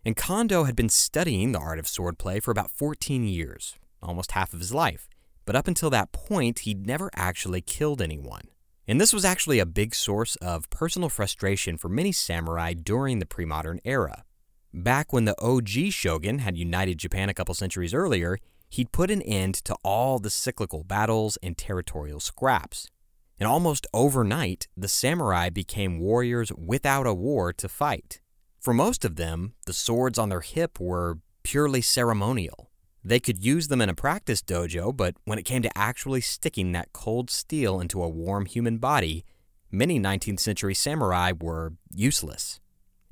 [0.04, 4.52] And Kondo had been studying the art of swordplay for about 14 years, almost half
[4.52, 5.08] of his life.
[5.44, 8.48] But up until that point, he'd never actually killed anyone.
[8.88, 13.26] And this was actually a big source of personal frustration for many samurai during the
[13.26, 14.24] pre modern era.
[14.72, 18.38] Back when the OG shogun had united Japan a couple centuries earlier,
[18.70, 22.90] he'd put an end to all the cyclical battles and territorial scraps.
[23.38, 28.20] And almost overnight, the samurai became warriors without a war to fight.
[28.58, 32.67] For most of them, the swords on their hip were purely ceremonial.
[33.08, 36.72] They could use them in a practice dojo, but when it came to actually sticking
[36.72, 39.24] that cold steel into a warm human body,
[39.70, 42.60] many 19th century samurai were useless.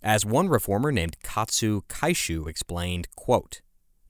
[0.02, 3.62] As one reformer named Katsu Kaishu explained, quote,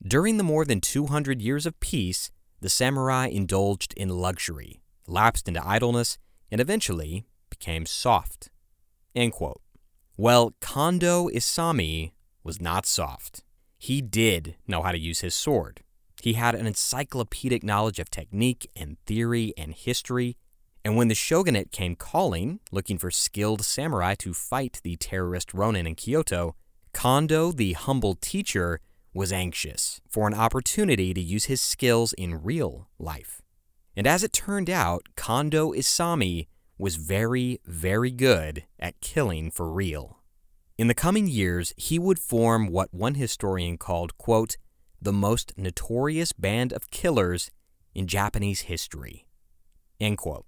[0.04, 5.64] During the more than 200 years of peace, the samurai indulged in luxury, lapsed into
[5.64, 6.18] idleness,
[6.50, 8.50] and eventually became soft.
[9.14, 9.60] End quote.
[10.16, 12.10] Well, Kondo Isami
[12.42, 13.44] was not soft.
[13.78, 15.82] He did know how to use his sword.
[16.22, 20.36] He had an encyclopedic knowledge of technique and theory and history.
[20.84, 25.86] And when the shogunate came calling, looking for skilled samurai to fight the terrorist Ronin
[25.86, 26.56] in Kyoto,
[26.92, 28.80] Kondo, the humble teacher,
[29.12, 33.42] was anxious for an opportunity to use his skills in real life.
[33.96, 36.46] And as it turned out, Kondo Isami
[36.78, 40.18] was very, very good at killing for real.
[40.78, 44.58] In the coming years, he would form what one historian called, quote,
[45.00, 47.50] the most notorious band of killers
[47.94, 49.26] in Japanese history.
[49.98, 50.44] End quote.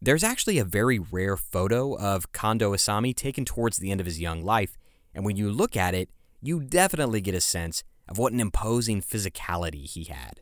[0.00, 4.20] There's actually a very rare photo of Kondo Isami taken towards the end of his
[4.20, 4.76] young life,
[5.14, 6.10] and when you look at it,
[6.42, 10.40] you definitely get a sense of what an imposing physicality he had.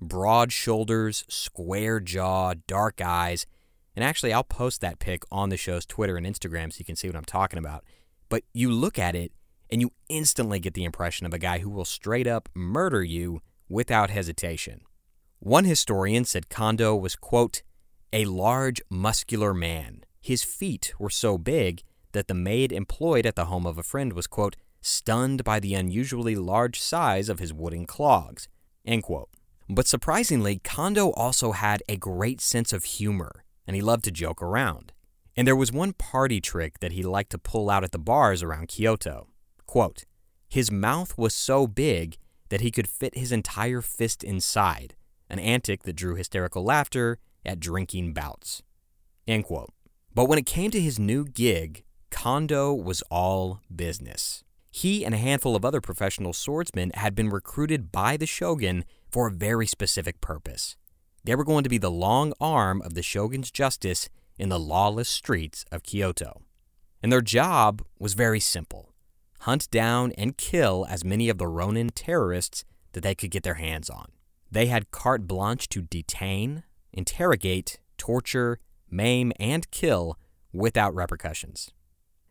[0.00, 3.46] Broad shoulders, square jaw, dark eyes,
[3.94, 6.96] and actually, I'll post that pic on the show's Twitter and Instagram so you can
[6.96, 7.84] see what I'm talking about.
[8.28, 9.32] But you look at it
[9.70, 13.40] and you instantly get the impression of a guy who will straight up murder you
[13.68, 14.80] without hesitation.
[15.38, 17.62] One historian said Kondo was, quote,
[18.12, 20.04] a large, muscular man.
[20.20, 24.12] His feet were so big that the maid employed at the home of a friend
[24.12, 28.48] was, quote, stunned by the unusually large size of his wooden clogs,
[28.84, 29.28] end quote.
[29.68, 34.40] But surprisingly, Kondo also had a great sense of humor, and he loved to joke
[34.40, 34.92] around.
[35.36, 38.42] And there was one party trick that he liked to pull out at the bars
[38.42, 39.28] around Kyoto.
[39.66, 40.04] Quote,
[40.48, 42.16] his mouth was so big
[42.48, 44.94] that he could fit his entire fist inside,
[45.28, 48.62] an antic that drew hysterical laughter at drinking bouts.
[49.26, 49.72] End quote.
[50.14, 54.44] But when it came to his new gig, Kondo was all business.
[54.70, 59.26] He and a handful of other professional swordsmen had been recruited by the shogun for
[59.26, 60.76] a very specific purpose.
[61.24, 64.08] They were going to be the long arm of the shogun's justice
[64.38, 66.42] in the lawless streets of Kyoto.
[67.02, 68.92] And their job was very simple
[69.40, 73.54] hunt down and kill as many of the Ronin terrorists that they could get their
[73.54, 74.06] hands on.
[74.50, 78.58] They had carte blanche to detain, interrogate, torture,
[78.90, 80.18] maim, and kill
[80.52, 81.70] without repercussions.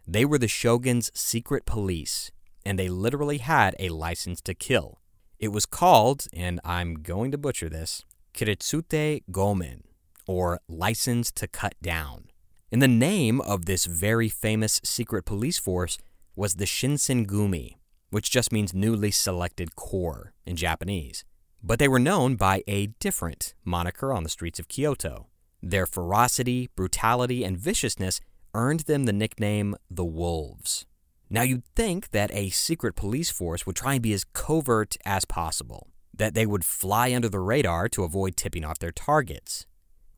[0.05, 2.31] They were the shogun's secret police,
[2.65, 4.99] and they literally had a license to kill.
[5.39, 8.03] It was called, and I'm going to butcher this,
[8.33, 9.83] Kiritsute Gomen,
[10.27, 12.25] or license to cut down.
[12.71, 15.97] And the name of this very famous secret police force
[16.35, 17.75] was the Shinsengumi,
[18.09, 21.23] which just means newly selected corps in Japanese.
[21.63, 25.27] But they were known by a different moniker on the streets of Kyoto.
[25.61, 28.21] Their ferocity, brutality, and viciousness
[28.53, 30.85] earned them the nickname the Wolves.
[31.29, 35.25] Now, you'd think that a secret police force would try and be as covert as
[35.25, 39.65] possible, that they would fly under the radar to avoid tipping off their targets.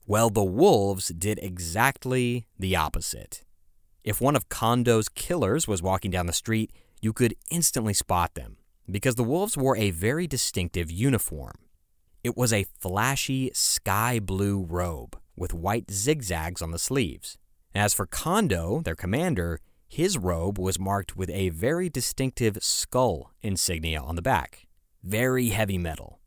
[0.10, 3.44] Well, the wolves did exactly the opposite.
[4.06, 8.56] If one of Kondo's killers was walking down the street, you could instantly spot them
[8.90, 11.56] because the wolves wore a very distinctive uniform.
[12.24, 17.38] It was a flashy sky blue robe with white zigzags on the sleeves.
[17.76, 24.02] As for Kondo, their commander, his robe was marked with a very distinctive skull insignia
[24.02, 24.68] on the back.
[25.04, 26.22] Very heavy metal.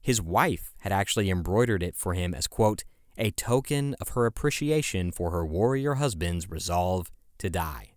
[0.00, 2.84] His wife had actually embroidered it for him as, quote,
[3.18, 7.92] a token of her appreciation for her warrior husband's resolve to die.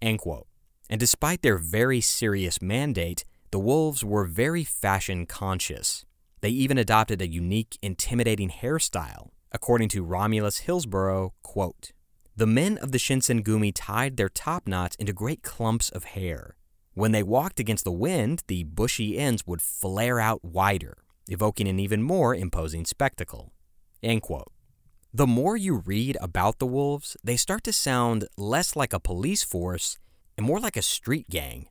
[0.00, 0.46] End quote.
[0.90, 6.04] And despite their very serious mandate, the wolves were very fashion conscious.
[6.40, 9.30] They even adopted a unique, intimidating hairstyle.
[9.50, 11.92] According to Romulus Hillsborough, quote,
[12.36, 16.54] the men of the Shinsengumi tied their top knots into great clumps of hair.
[16.94, 20.98] When they walked against the wind, the bushy ends would flare out wider,
[21.28, 23.52] evoking an even more imposing spectacle.
[24.02, 24.52] End quote.
[25.12, 29.42] The more you read about the wolves, they start to sound less like a police
[29.42, 29.98] force
[30.36, 31.68] and more like a street gang.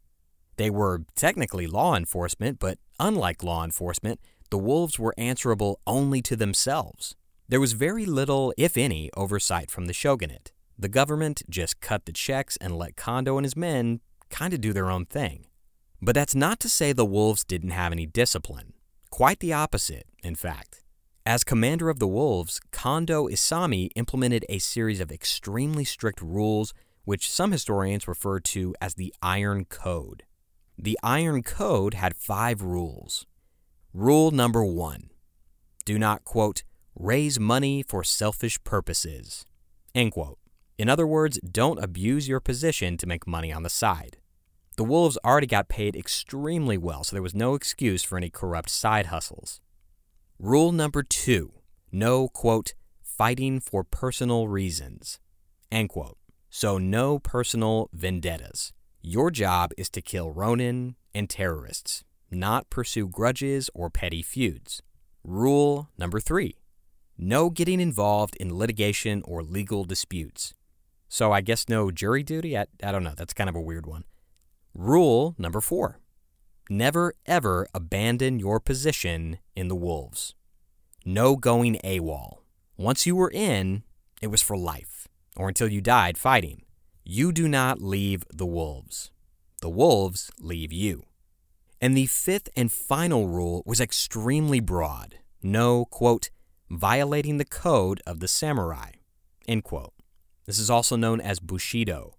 [0.58, 4.20] They were technically law enforcement, but unlike law enforcement,
[4.50, 7.16] the wolves were answerable only to themselves.
[7.48, 10.52] There was very little, if any, oversight from the shogunate.
[10.78, 14.74] The government just cut the checks and let Kondo and his men kind of do
[14.74, 15.46] their own thing.
[16.02, 18.74] But that's not to say the wolves didn't have any discipline.
[19.10, 20.84] Quite the opposite, in fact.
[21.28, 26.74] As commander of the wolves, Kondo Isami implemented a series of extremely strict rules,
[27.04, 30.24] which some historians refer to as the Iron Code.
[30.78, 33.26] The Iron Code had five rules.
[33.94, 35.10] Rule number one
[35.84, 36.64] do not, quote,
[36.96, 39.46] raise money for selfish purposes,
[39.94, 40.40] end quote.
[40.78, 44.16] In other words, don't abuse your position to make money on the side.
[44.78, 48.70] The Wolves already got paid extremely well, so there was no excuse for any corrupt
[48.70, 49.60] side hustles.
[50.40, 51.54] Rule number two
[51.92, 55.20] no, quote, fighting for personal reasons,
[55.72, 56.18] end quote.
[56.50, 58.74] So, no personal vendettas.
[59.02, 64.84] Your job is to kill Ronin and terrorists, not pursue grudges or petty feuds.
[65.24, 66.56] Rule number three
[67.18, 70.54] no getting involved in litigation or legal disputes.
[71.10, 72.56] So, I guess no jury duty?
[72.56, 73.16] I, I don't know.
[73.18, 74.04] That's kind of a weird one.
[74.76, 76.00] Rule number four
[76.70, 80.36] never ever abandon your position in the Wolves.
[81.06, 82.40] No going AWOL.
[82.78, 83.84] Once you were in,
[84.22, 86.64] it was for life, or until you died fighting.
[87.04, 89.12] You do not leave the Wolves.
[89.62, 91.04] The Wolves leave you.
[91.80, 95.20] And the fifth and final rule was extremely broad.
[95.42, 96.30] No, quote,
[96.70, 98.92] violating the code of the samurai,
[99.48, 99.94] end quote.
[100.46, 102.17] This is also known as Bushido.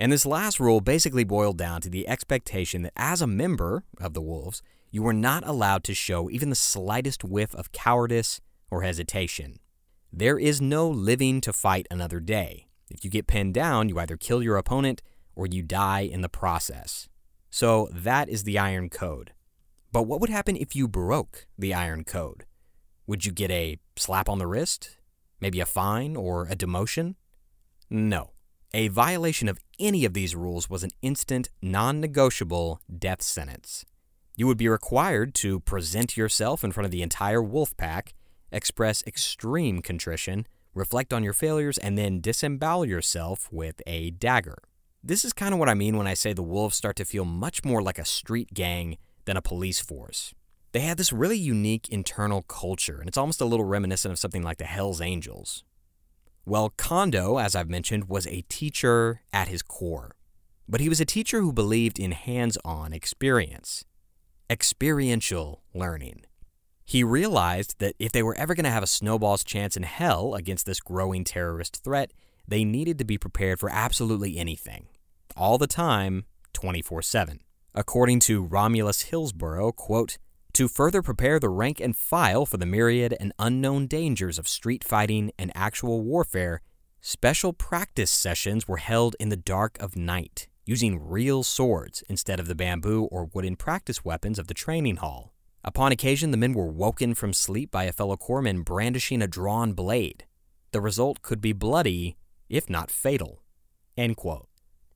[0.00, 4.14] And this last rule basically boiled down to the expectation that as a member of
[4.14, 8.40] the Wolves, you were not allowed to show even the slightest whiff of cowardice
[8.70, 9.58] or hesitation.
[10.12, 12.68] There is no living to fight another day.
[12.90, 15.02] If you get pinned down, you either kill your opponent
[15.34, 17.08] or you die in the process.
[17.50, 19.32] So that is the Iron Code.
[19.92, 22.44] But what would happen if you broke the Iron Code?
[23.06, 24.96] Would you get a slap on the wrist?
[25.40, 27.14] Maybe a fine or a demotion?
[27.90, 28.30] No.
[28.74, 33.86] A violation of any of these rules was an instant, non negotiable death sentence.
[34.36, 38.12] You would be required to present yourself in front of the entire wolf pack,
[38.52, 44.58] express extreme contrition, reflect on your failures, and then disembowel yourself with a dagger.
[45.02, 47.24] This is kind of what I mean when I say the wolves start to feel
[47.24, 50.34] much more like a street gang than a police force.
[50.72, 54.42] They have this really unique internal culture, and it's almost a little reminiscent of something
[54.42, 55.64] like the Hells Angels.
[56.48, 60.16] Well, Kondo, as I've mentioned, was a teacher at his core.
[60.66, 63.84] But he was a teacher who believed in hands on experience,
[64.48, 66.24] experiential learning.
[66.86, 70.34] He realized that if they were ever going to have a snowball's chance in hell
[70.34, 72.14] against this growing terrorist threat,
[72.48, 74.86] they needed to be prepared for absolutely anything,
[75.36, 76.24] all the time,
[76.54, 77.40] 24 7.
[77.74, 80.16] According to Romulus Hillsborough, quote,
[80.52, 84.82] to further prepare the rank and file for the myriad and unknown dangers of street
[84.82, 86.60] fighting and actual warfare,
[87.00, 92.48] special practice sessions were held in the dark of night, using real swords instead of
[92.48, 95.32] the bamboo or wooden practice weapons of the training hall.
[95.64, 99.72] Upon occasion, the men were woken from sleep by a fellow corpsman brandishing a drawn
[99.72, 100.24] blade.
[100.72, 102.16] The result could be bloody,
[102.48, 103.42] if not fatal.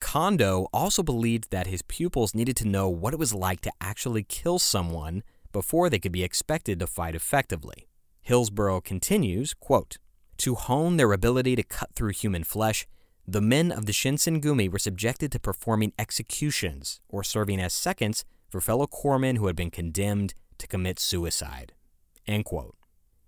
[0.01, 4.25] Kondo also believed that his pupils needed to know what it was like to actually
[4.25, 5.23] kill someone
[5.53, 7.89] before they could be expected to fight effectively.
[8.23, 9.99] Hillsborough continues, quote,
[10.39, 12.87] To hone their ability to cut through human flesh,
[13.27, 18.61] the men of the Shinsengumi were subjected to performing executions or serving as seconds for
[18.61, 21.73] fellow corpsmen who had been condemned to commit suicide.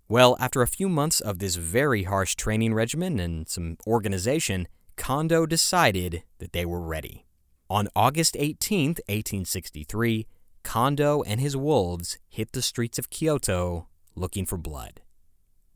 [0.07, 5.45] Well, after a few months of this very harsh training regimen and some organization, Kondo
[5.45, 7.25] decided that they were ready.
[7.69, 10.27] On August 18, 1863,
[10.65, 15.01] Kondo and his wolves hit the streets of Kyoto looking for blood.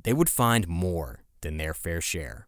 [0.03, 2.47] They would find more than their fair share.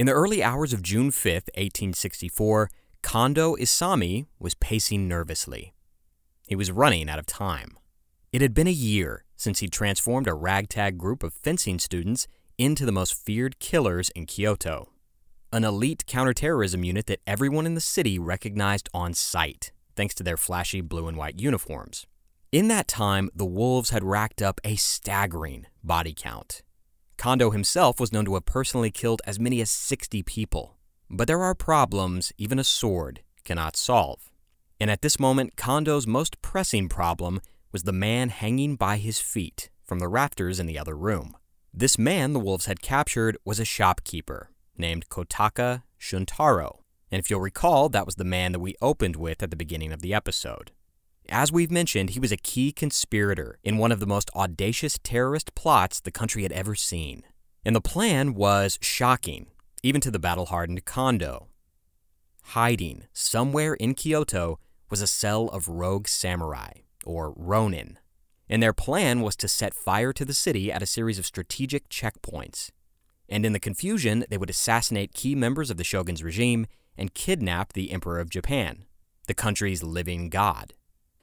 [0.00, 2.70] In the early hours of June 5, 1864,
[3.02, 5.74] Kondo Isami was pacing nervously.
[6.48, 7.76] He was running out of time.
[8.32, 12.26] It had been a year since he transformed a ragtag group of fencing students
[12.56, 14.88] into the most feared killers in Kyoto,
[15.52, 20.38] an elite counterterrorism unit that everyone in the city recognized on sight, thanks to their
[20.38, 22.06] flashy blue and white uniforms.
[22.50, 26.62] In that time, the Wolves had racked up a staggering body count.
[27.20, 30.78] Kondo himself was known to have personally killed as many as 60 people.
[31.10, 34.30] But there are problems even a sword cannot solve.
[34.80, 37.42] And at this moment, Kondo's most pressing problem
[37.72, 41.36] was the man hanging by his feet from the rafters in the other room.
[41.74, 44.48] This man the wolves had captured was a shopkeeper
[44.78, 46.78] named Kotaka Shuntaro.
[47.10, 49.92] And if you'll recall, that was the man that we opened with at the beginning
[49.92, 50.72] of the episode.
[51.32, 55.54] As we've mentioned, he was a key conspirator in one of the most audacious terrorist
[55.54, 57.22] plots the country had ever seen.
[57.64, 59.46] And the plan was shocking,
[59.84, 61.46] even to the battle hardened Kondo.
[62.46, 64.58] Hiding somewhere in Kyoto
[64.90, 66.72] was a cell of rogue samurai,
[67.04, 68.00] or ronin.
[68.48, 71.88] And their plan was to set fire to the city at a series of strategic
[71.88, 72.72] checkpoints.
[73.28, 76.66] And in the confusion, they would assassinate key members of the shogun's regime
[76.98, 78.84] and kidnap the Emperor of Japan,
[79.28, 80.74] the country's living god.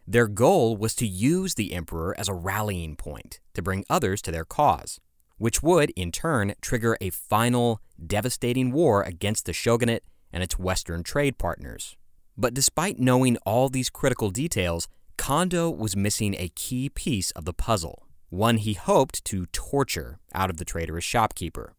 [0.09, 4.31] Their goal was to use the emperor as a rallying point to bring others to
[4.31, 5.01] their cause,
[5.37, 11.03] which would, in turn, trigger a final, devastating war against the shogunate and its Western
[11.03, 11.97] trade partners.
[12.37, 14.87] But despite knowing all these critical details,
[15.17, 20.49] Kondo was missing a key piece of the puzzle, one he hoped to torture out
[20.49, 21.73] of the traitorous shopkeeper.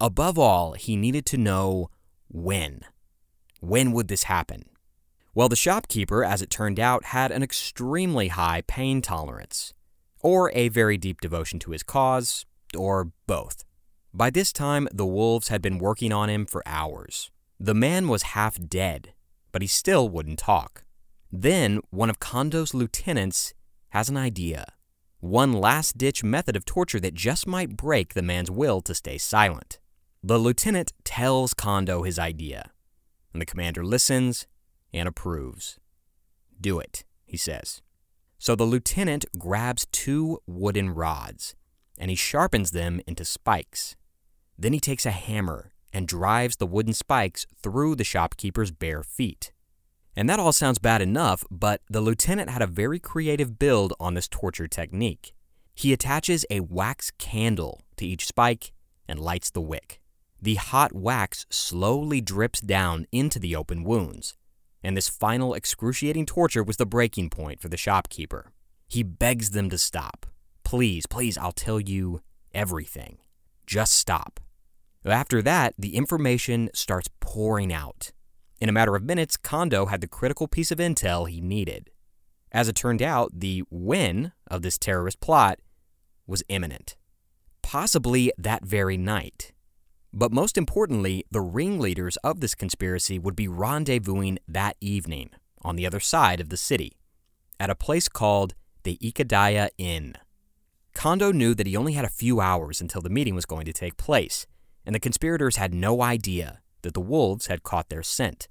[0.00, 1.90] Above all, he needed to know
[2.28, 2.80] when.
[3.60, 4.64] When would this happen?
[5.36, 9.74] Well, the shopkeeper, as it turned out, had an extremely high pain tolerance,
[10.22, 13.62] or a very deep devotion to his cause, or both.
[14.14, 17.30] By this time, the wolves had been working on him for hours.
[17.60, 19.12] The man was half dead,
[19.52, 20.86] but he still wouldn't talk.
[21.30, 23.52] Then, one of Kondo's lieutenants
[23.90, 24.72] has an idea.
[25.20, 29.18] One last ditch method of torture that just might break the man's will to stay
[29.18, 29.80] silent.
[30.22, 32.70] The lieutenant tells Kondo his idea,
[33.34, 34.46] and the commander listens
[34.96, 35.78] and approves.
[36.60, 37.82] Do it, he says.
[38.38, 41.54] So the lieutenant grabs two wooden rods
[41.98, 43.96] and he sharpens them into spikes.
[44.58, 49.52] Then he takes a hammer and drives the wooden spikes through the shopkeeper's bare feet.
[50.14, 54.14] And that all sounds bad enough, but the lieutenant had a very creative build on
[54.14, 55.34] this torture technique.
[55.74, 58.72] He attaches a wax candle to each spike
[59.06, 60.00] and lights the wick.
[60.40, 64.34] The hot wax slowly drips down into the open wounds,
[64.82, 68.52] and this final excruciating torture was the breaking point for the shopkeeper.
[68.88, 70.26] He begs them to stop.
[70.64, 72.20] Please, please, I'll tell you
[72.54, 73.18] everything.
[73.66, 74.40] Just stop.
[75.04, 78.12] After that, the information starts pouring out.
[78.60, 81.90] In a matter of minutes, Kondo had the critical piece of intel he needed.
[82.52, 85.58] As it turned out, the win of this terrorist plot
[86.26, 86.96] was imminent.
[87.62, 89.52] Possibly that very night.
[90.18, 95.28] But most importantly, the ringleaders of this conspiracy would be rendezvousing that evening
[95.60, 96.96] on the other side of the city,
[97.60, 100.14] at a place called the Ikedaya Inn.
[100.94, 103.74] Kondo knew that he only had a few hours until the meeting was going to
[103.74, 104.46] take place,
[104.86, 108.48] and the conspirators had no idea that the wolves had caught their scent.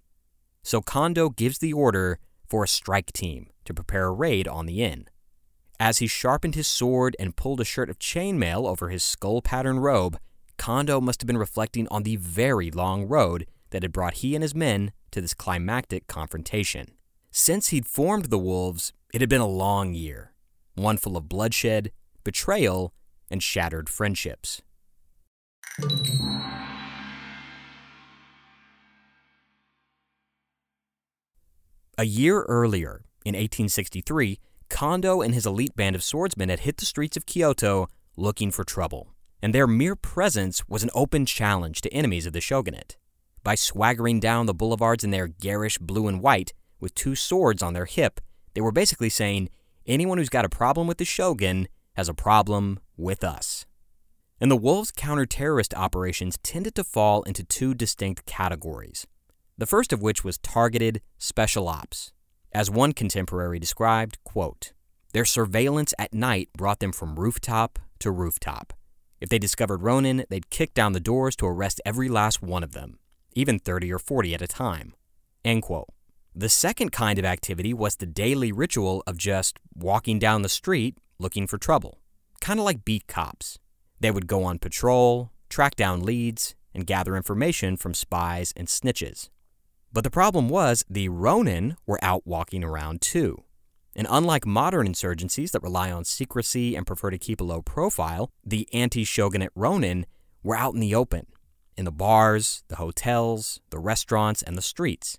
[0.62, 4.84] So Kondo gives the order for a strike team to prepare a raid on the
[4.84, 5.08] inn.
[5.80, 9.80] As he sharpened his sword and pulled a shirt of chainmail over his skull pattern
[9.80, 10.20] robe,
[10.58, 14.44] Kondo must have been reflecting on the very long road that had brought he and
[14.44, 16.92] his men to this climactic confrontation.
[17.32, 20.34] Since he'd formed the Wolves, it had been a long year,
[20.76, 21.92] one full of bloodshed,
[22.24, 22.94] betrayal,
[23.30, 24.62] and shattered friendships.
[31.98, 34.40] A year earlier, in 1863,
[34.70, 37.88] Kondo and his elite band of swordsmen had hit the streets of Kyoto
[38.18, 39.15] looking for trouble
[39.46, 42.98] and their mere presence was an open challenge to enemies of the shogunate.
[43.44, 47.74] By swaggering down the boulevards in their garish blue and white, with two swords on
[47.74, 48.20] their hip,
[48.56, 49.50] they were basically saying,
[49.86, 53.68] anyone who's got a problem with the shogun has a problem with us.
[54.42, 59.06] And the Wolves' counter terrorist operations tended to fall into two distinct categories.
[59.58, 62.12] the first of which was targeted special ops.
[62.52, 64.74] As one contemporary described, quote,
[65.14, 68.74] their surveillance at night brought them from rooftop to rooftop.
[69.22, 72.74] If they discovered Ronin, they'd kick down the doors to arrest every last one of
[72.74, 73.00] them,
[73.34, 74.94] even 30 or 40 at a time.
[75.44, 75.90] End quote.
[76.34, 80.98] The second kind of activity was the daily ritual of just walking down the street
[81.18, 82.00] looking for trouble,
[82.42, 83.58] kind of like beat cops.
[84.02, 89.30] They would go on patrol, track down leads, and gather information from spies and snitches.
[89.94, 93.46] But the problem was the Ronin were out walking around too.
[93.96, 98.30] And unlike modern insurgencies that rely on secrecy and prefer to keep a low profile,
[98.46, 100.06] the anti shogunate Ronin
[100.44, 101.28] were out in the open,
[101.78, 105.18] in the bars, the hotels, the restaurants, and the streets.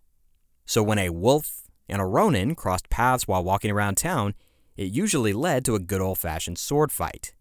[0.66, 4.34] So when a wolf and a Ronin crossed paths while walking around town,
[4.76, 7.34] it usually led to a good old fashioned sword fight.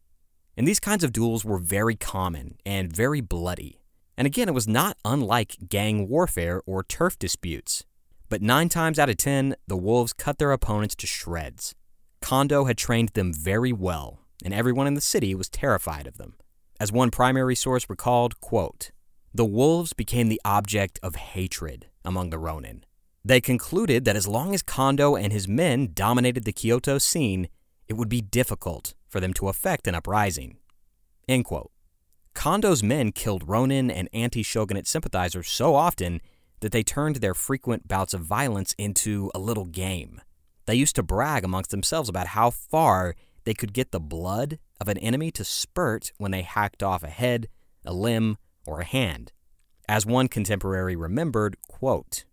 [0.55, 3.81] And these kinds of duels were very common and very bloody.
[4.17, 7.83] And again, it was not unlike gang warfare or turf disputes.
[8.29, 11.75] But nine times out of ten, the Wolves cut their opponents to shreds.
[12.21, 16.35] Kondo had trained them very well, and everyone in the city was terrified of them.
[16.79, 18.91] As one primary source recalled, quote,
[19.33, 22.85] the wolves became the object of hatred among the Ronin.
[23.25, 27.49] They concluded that as long as Kondo and his men dominated the Kyoto scene,
[27.89, 30.57] it would be difficult for them to effect an uprising.
[31.27, 31.69] End quote.
[32.33, 36.21] Kondo's men killed Ronin and anti shogunate sympathizers so often
[36.59, 40.21] that they turned their frequent bouts of violence into a little game.
[40.65, 44.87] They used to brag amongst themselves about how far they could get the blood of
[44.87, 47.47] an enemy to spurt when they hacked off a head,
[47.85, 49.31] a limb, or a hand.
[49.87, 52.25] As one contemporary remembered, quote,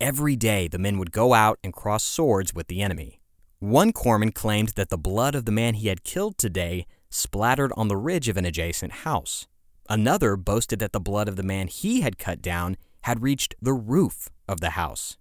[0.00, 3.20] Every day the men would go out and cross swords with the enemy.
[3.60, 7.88] One corpsman claimed that the blood of the man he had killed today splattered on
[7.88, 9.46] the ridge of an adjacent house.
[9.88, 13.74] Another boasted that the blood of the man he had cut down had reached the
[13.74, 15.18] roof of the house.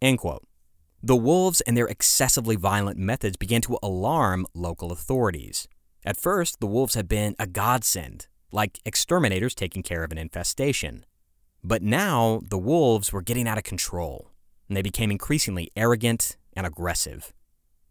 [0.00, 0.46] End quote.
[1.02, 5.66] The wolves and their excessively violent methods began to alarm local authorities.
[6.04, 11.04] At first, the wolves had been a godsend, like exterminators taking care of an infestation.
[11.64, 14.30] But now, the wolves were getting out of control,
[14.68, 17.32] and they became increasingly arrogant and aggressive.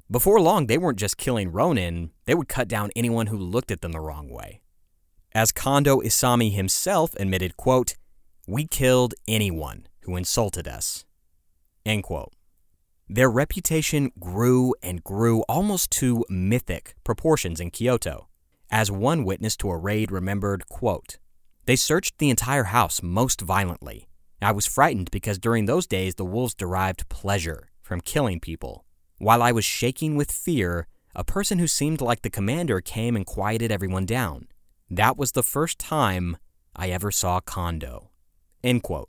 [0.09, 3.82] Before long, they weren't just killing Ronin, they would cut down anyone who looked at
[3.82, 4.61] them the wrong way.
[5.34, 7.97] As Kondo Isami himself admitted, quote,
[8.48, 11.06] we killed anyone who insulted us.
[11.86, 12.32] End quote.
[13.10, 18.28] Their reputation grew and grew almost to mythic proportions in Kyoto.
[18.72, 21.18] As one witness to a raid remembered, quote,
[21.66, 24.08] They searched the entire house most violently.
[24.41, 28.86] I was frightened because during those days the wolves derived pleasure from killing people.
[29.18, 33.26] While I was shaking with fear, a person who seemed like the commander came and
[33.26, 34.48] quieted everyone down.
[34.89, 36.38] That was the first time
[36.76, 38.12] I ever saw Kondo.
[38.68, 39.07] End quote.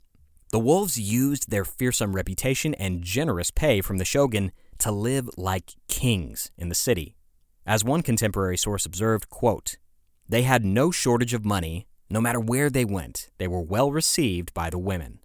[0.53, 5.73] The wolves used their fearsome reputation and generous pay from the shogun to live like
[5.89, 7.17] kings in the city.
[7.65, 9.75] As one contemporary source observed, quote,
[10.29, 11.87] they had no shortage of money.
[12.09, 15.19] No matter where they went, they were well received by the women.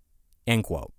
[0.49, 0.93] End quote.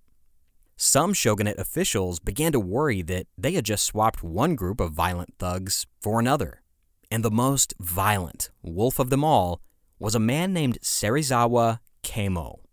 [0.77, 5.33] Some shogunate officials began to worry that they had just swapped one group of violent
[5.39, 6.61] thugs for another.
[7.11, 9.59] And the most violent wolf of them all
[9.99, 12.64] was a man named Serizawa Keimo.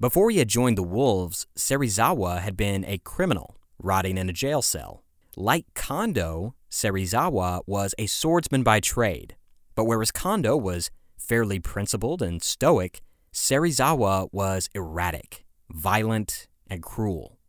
[0.00, 4.62] Before he had joined the Wolves, Serizawa had been a criminal, rotting in a jail
[4.62, 5.02] cell.
[5.36, 9.34] Like Kondo, Serizawa was a swordsman by trade.
[9.74, 13.00] But whereas Kondo was fairly principled and stoic,
[13.32, 17.40] Serizawa was erratic, violent, and cruel.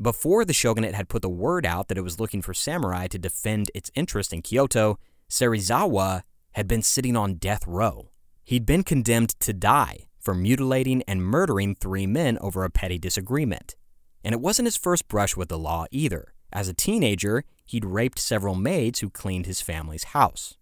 [0.00, 3.18] Before the shogunate had put the word out that it was looking for samurai to
[3.18, 4.98] defend its interest in Kyoto,
[5.30, 6.22] Serizawa
[6.52, 8.10] had been sitting on death row.
[8.42, 13.76] He'd been condemned to die for mutilating and murdering three men over a petty disagreement.
[14.24, 16.32] And it wasn't his first brush with the law either.
[16.52, 20.56] As a teenager, he'd raped several maids who cleaned his family's house.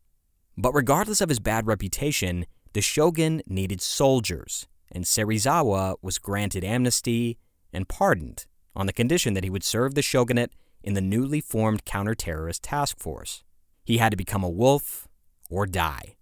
[0.56, 7.38] But regardless of his bad reputation, the shogun needed soldiers, and Serizawa was granted amnesty
[7.72, 10.52] and pardoned on the condition that he would serve the shogunate
[10.82, 13.42] in the newly formed counter-terrorist task force.
[13.84, 15.08] He had to become a wolf
[15.50, 16.16] or die.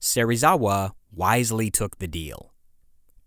[0.00, 2.52] Serizawa wisely took the deal.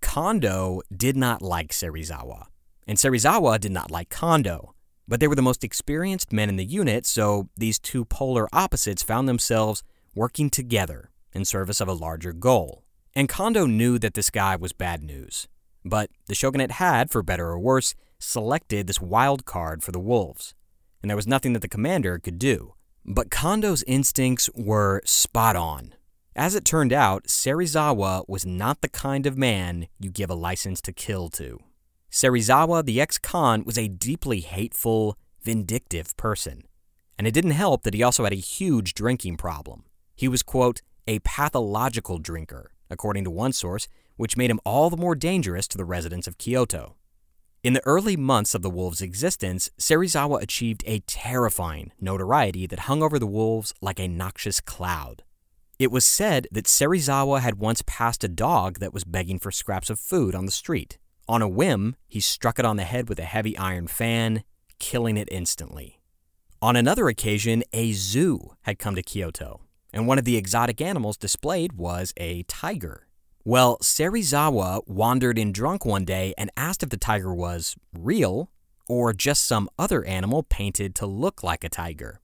[0.02, 2.48] Kondo did not like Serizawa,
[2.88, 4.74] and Serizawa did not like Kondo.
[5.08, 9.04] But they were the most experienced men in the unit, so these two polar opposites
[9.04, 9.84] found themselves
[10.16, 12.84] working together in service of a larger goal.
[13.14, 15.48] And Kondo knew that this guy was bad news.
[15.84, 20.54] But the shogunate had, for better or worse, selected this wild card for the wolves,
[21.02, 22.74] and there was nothing that the commander could do.
[23.04, 25.96] But Kondo's instincts were spot on.
[26.36, 30.80] As it turned out, Serizawa was not the kind of man you give a license
[30.82, 31.60] to kill to.
[32.10, 36.64] Serizawa, the ex con, was a deeply hateful, vindictive person.
[37.18, 39.84] And it didn't help that he also had a huge drinking problem.
[40.16, 44.98] He was, quote, a pathological drinker, according to one source, which made him all the
[44.98, 46.96] more dangerous to the residents of Kyoto.
[47.62, 53.04] In the early months of the Wolves' existence, Serizawa achieved a terrifying notoriety that hung
[53.04, 55.24] over the Wolves like a noxious cloud.
[55.82, 59.90] It was said that Serizawa had once passed a dog that was begging for scraps
[59.90, 61.00] of food on the street.
[61.28, 64.44] On a whim, he struck it on the head with a heavy iron fan,
[64.78, 66.00] killing it instantly.
[66.62, 69.62] On another occasion, a zoo had come to Kyoto,
[69.92, 73.08] and one of the exotic animals displayed was a tiger.
[73.44, 78.52] Well, Serizawa wandered in drunk one day and asked if the tiger was real
[78.88, 82.22] or just some other animal painted to look like a tiger.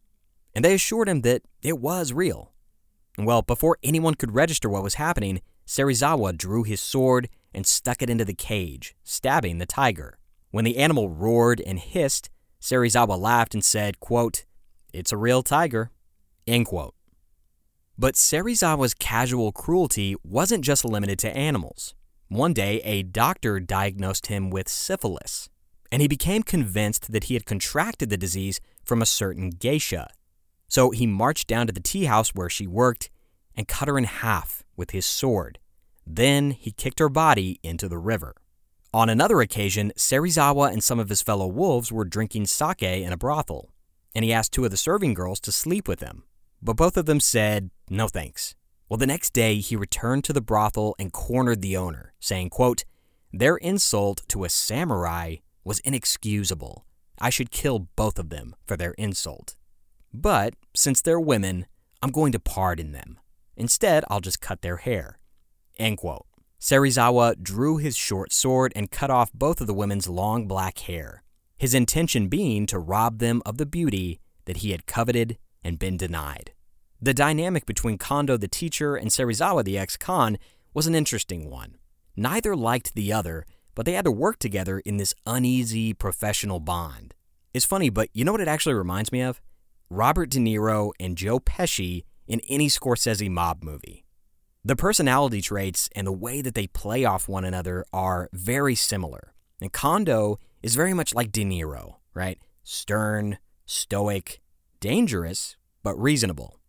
[0.54, 2.54] And they assured him that it was real.
[3.18, 8.10] Well, before anyone could register what was happening, Serizawa drew his sword and stuck it
[8.10, 10.20] into the cage, stabbing the tiger.
[10.52, 12.30] When the animal roared and hissed,
[12.62, 14.46] Serizawa laughed and said, quote,
[14.94, 15.92] It's a real tiger.
[16.46, 16.94] End quote.
[17.98, 21.96] But Serizawa's casual cruelty wasn't just limited to animals.
[22.28, 25.50] One day, a doctor diagnosed him with syphilis,
[25.92, 30.10] and he became convinced that he had contracted the disease from a certain geisha.
[30.68, 33.10] So he marched down to the tea house where she worked
[33.56, 35.60] and cut her in half with his sword.
[36.06, 38.36] Then he kicked her body into the river.
[38.94, 43.18] On another occasion, Serizawa and some of his fellow wolves were drinking sake in a
[43.18, 43.74] brothel,
[44.16, 46.24] and he asked two of the serving girls to sleep with him.
[46.62, 48.56] But both of them said, no thanks.
[48.90, 52.86] Well, the next day, he returned to the brothel and cornered the owner, saying, quote,
[53.34, 56.86] Their insult to a samurai was inexcusable.
[57.20, 59.57] I should kill both of them for their insult.
[60.20, 61.68] But since they're women,
[62.02, 63.20] I'm going to pardon them.
[63.56, 65.20] Instead, I'll just cut their hair.
[65.78, 66.26] End quote.
[66.60, 71.22] Serizawa drew his short sword and cut off both of the women's long black hair,
[71.56, 75.98] his intention being to rob them of the beauty that he had coveted and been
[75.98, 76.52] denied.
[77.00, 80.40] The dynamic between Kondo the teacher and Serizawa the ex con
[80.74, 81.76] was an interesting one.
[82.16, 83.46] Neither liked the other,
[83.76, 87.14] but they had to work together in this uneasy professional bond.
[87.54, 89.40] It's funny, but you know what it actually reminds me of?
[89.90, 94.04] Robert De Niro and Joe Pesci in any Scorsese mob movie.
[94.66, 99.34] The personality traits and the way that they play off one another are very similar.
[99.62, 102.38] And Kondo is very much like De Niro, right?
[102.66, 104.42] Stern, stoic,
[104.82, 106.60] dangerous, but reasonable.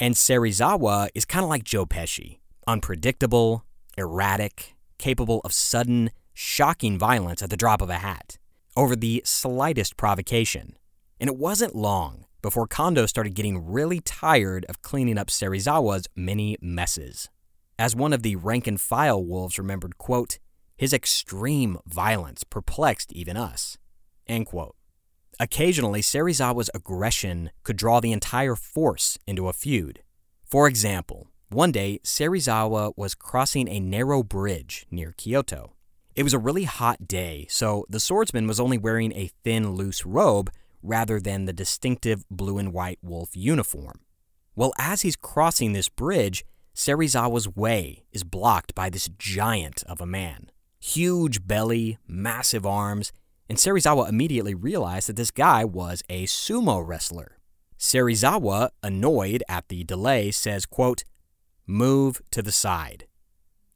[0.00, 3.62] And Serizawa is kind of like Joe Pesci unpredictable,
[3.98, 8.38] erratic, capable of sudden, shocking violence at the drop of a hat,
[8.74, 10.78] over the slightest provocation.
[11.20, 16.58] And it wasn't long before Kondo started getting really tired of cleaning up Serizawa's many
[16.60, 17.30] messes.
[17.78, 20.38] As one of the rank and file wolves remembered, quote,
[20.76, 23.78] his extreme violence perplexed even us.
[24.26, 24.76] End quote.
[25.40, 30.02] Occasionally, Serizawa's aggression could draw the entire force into a feud.
[30.44, 35.72] For example, one day, Serizawa was crossing a narrow bridge near Kyoto.
[36.14, 40.04] It was a really hot day, so the swordsman was only wearing a thin, loose
[40.04, 40.50] robe
[40.84, 44.00] rather than the distinctive blue and white wolf uniform.
[44.54, 46.44] Well, as he's crossing this bridge,
[46.76, 50.50] Serizawa's way is blocked by this giant of a man.
[50.78, 53.10] Huge belly, massive arms,
[53.48, 57.38] and Serizawa immediately realized that this guy was a sumo wrestler.
[57.78, 61.04] Serizawa, annoyed at the delay, says, quote,
[61.66, 63.06] move to the side,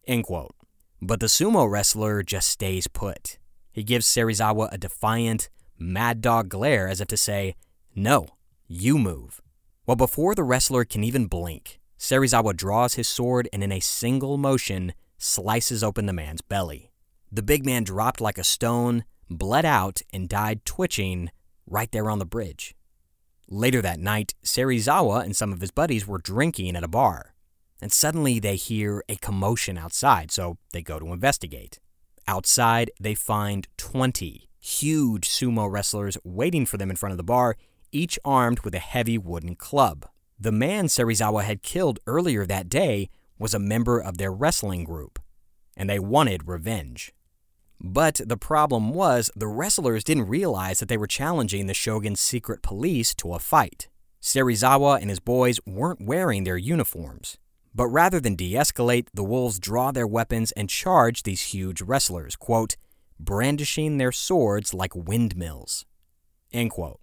[0.06, 0.54] end quote.
[1.00, 3.38] But the sumo wrestler just stays put.
[3.70, 5.48] He gives Serizawa a defiant,
[5.78, 7.54] mad dog glare as if to say,
[7.94, 8.28] no,
[8.66, 9.40] you move.
[9.86, 14.36] Well, before the wrestler can even blink, Serizawa draws his sword and in a single
[14.36, 16.92] motion slices open the man's belly.
[17.30, 21.30] The big man dropped like a stone, bled out, and died twitching
[21.66, 22.74] right there on the bridge.
[23.48, 27.34] Later that night, Serizawa and some of his buddies were drinking at a bar,
[27.80, 31.78] and suddenly they hear a commotion outside, so they go to investigate.
[32.26, 37.56] Outside, they find 20 huge sumo wrestlers waiting for them in front of the bar,
[37.90, 40.06] each armed with a heavy wooden club.
[40.38, 43.08] The man Serizawa had killed earlier that day
[43.38, 45.18] was a member of their wrestling group,
[45.76, 47.12] and they wanted revenge.
[47.80, 52.60] But the problem was, the wrestlers didn't realize that they were challenging the shogun's secret
[52.60, 53.88] police to a fight.
[54.20, 57.38] Serizawa and his boys weren't wearing their uniforms.
[57.74, 62.34] But rather than de escalate, the wolves draw their weapons and charge these huge wrestlers,
[62.34, 62.76] quote,
[63.18, 65.84] brandishing their swords like windmills.
[66.52, 67.00] End quote.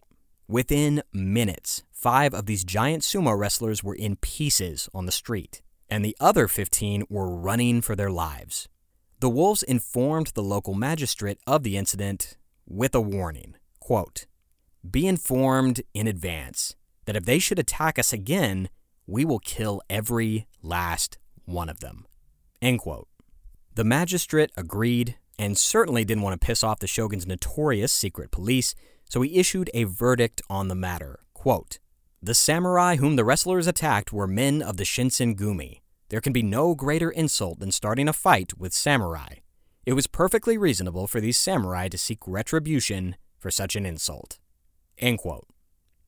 [0.48, 6.06] Within minutes, five of these giant sumo wrestlers were in pieces on the street, and
[6.06, 8.68] the other 15 were running for their lives.
[9.20, 12.38] The wolves informed the local magistrate of the incident
[12.68, 13.56] with a warning.
[13.80, 14.26] Quote,
[14.90, 18.70] Be informed in advance that if they should attack us again,
[19.08, 22.06] we will kill every last one of them.
[22.62, 23.08] End quote.
[23.76, 28.76] The magistrate agreed and certainly didn't want to piss off the shogun's notorious secret police,
[29.10, 31.20] so he issued a verdict on the matter.
[31.34, 31.80] Quote,
[32.22, 35.82] the samurai whom the wrestlers attacked were men of the Shinsengumi.
[36.10, 39.36] There can be no greater insult than starting a fight with samurai.
[39.86, 44.40] It was perfectly reasonable for these samurai to seek retribution for such an insult.
[44.98, 45.48] End quote.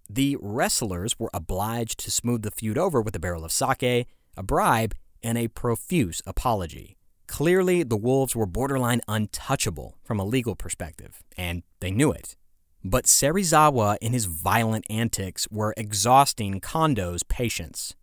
[0.09, 4.43] The wrestlers were obliged to smooth the feud over with a barrel of sake, a
[4.43, 6.97] bribe, and a profuse apology.
[7.28, 12.36] Clearly, the Wolves were borderline untouchable from a legal perspective, and they knew it.
[12.84, 17.95] But Serizawa and his violent antics were exhausting Kondo's patience.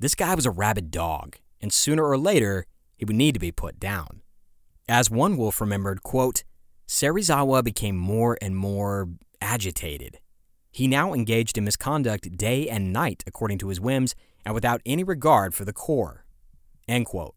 [0.00, 2.66] This guy was a rabid dog, and sooner or later,
[2.96, 4.22] he would need to be put down.
[4.88, 6.42] As one wolf remembered, quote,
[6.88, 9.08] Serizawa became more and more
[9.40, 10.18] agitated.
[10.72, 14.14] He now engaged in misconduct day and night according to his whims
[14.44, 16.24] and without any regard for the Corps.
[16.88, 17.34] End quote.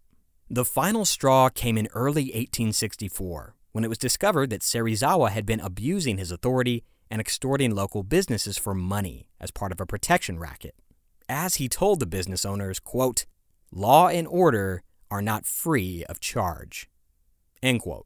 [0.49, 5.59] The final straw came in early 1864 when it was discovered that Serizawa had been
[5.59, 10.75] abusing his authority and extorting local businesses for money as part of a protection racket.
[11.27, 13.25] As he told the business owners, quote,
[13.71, 16.89] law and order are not free of charge.
[17.63, 18.05] End quote.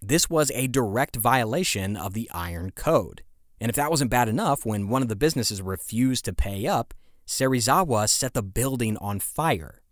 [0.00, 3.22] This was a direct violation of the Iron Code.
[3.60, 6.94] And if that wasn't bad enough, when one of the businesses refused to pay up,
[7.26, 9.82] Serizawa set the building on fire.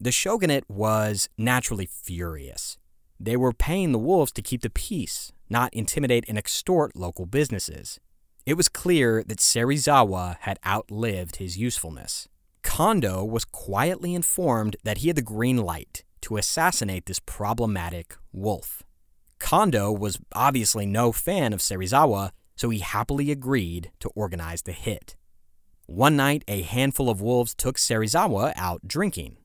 [0.00, 2.78] The shogunate was naturally furious.
[3.18, 7.98] They were paying the wolves to keep the peace, not intimidate and extort local businesses.
[8.46, 12.28] It was clear that Serizawa had outlived his usefulness.
[12.62, 18.84] Kondo was quietly informed that he had the green light to assassinate this problematic wolf.
[19.40, 25.16] Kondo was obviously no fan of Serizawa, so he happily agreed to organize the hit.
[25.86, 29.38] One night, a handful of wolves took Serizawa out drinking.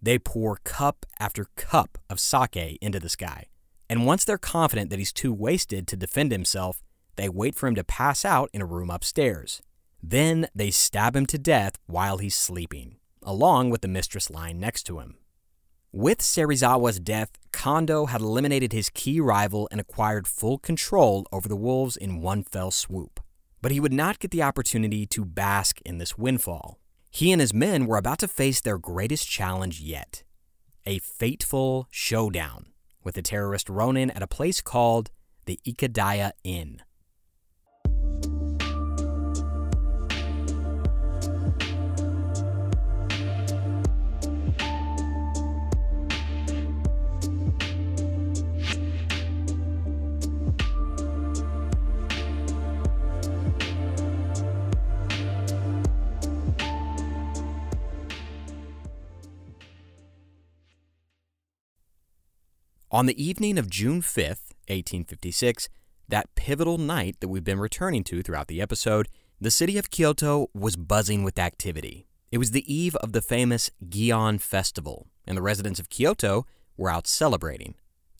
[0.00, 3.46] They pour cup after cup of sake into this guy,
[3.88, 6.82] and once they're confident that he's too wasted to defend himself,
[7.16, 9.62] they wait for him to pass out in a room upstairs.
[10.02, 14.84] Then they stab him to death while he's sleeping, along with the mistress lying next
[14.84, 15.16] to him.
[15.92, 21.56] With Serizawa's death, Kondo had eliminated his key rival and acquired full control over the
[21.56, 23.18] wolves in one fell swoop.
[23.62, 26.78] But he would not get the opportunity to bask in this windfall.
[27.10, 30.22] He and his men were about to face their greatest challenge yet
[30.86, 32.66] a fateful showdown
[33.02, 35.10] with the terrorist Ronin at a place called
[35.44, 36.82] the Ikedaya Inn.
[62.96, 65.68] On the evening of June 5th, 1856,
[66.08, 70.48] that pivotal night that we've been returning to throughout the episode, the city of Kyoto
[70.54, 72.06] was buzzing with activity.
[72.32, 76.46] It was the eve of the famous Gion Festival, and the residents of Kyoto
[76.78, 77.74] were out celebrating.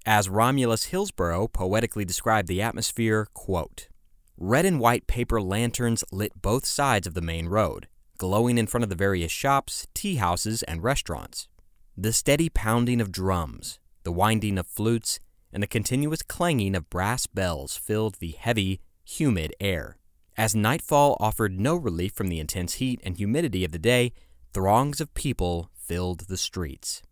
[0.04, 3.88] As Romulus Hillsborough poetically described the atmosphere, quote,
[4.36, 8.84] Red and white paper lanterns lit both sides of the main road, glowing in front
[8.84, 11.48] of the various shops, tea houses, and restaurants.
[11.96, 15.18] The steady pounding of drums, the winding of flutes,
[15.52, 19.98] and the continuous clanging of brass bells filled the heavy, humid air.
[20.36, 24.12] As nightfall offered no relief from the intense heat and humidity of the day,
[24.54, 27.02] throngs of people filled the streets.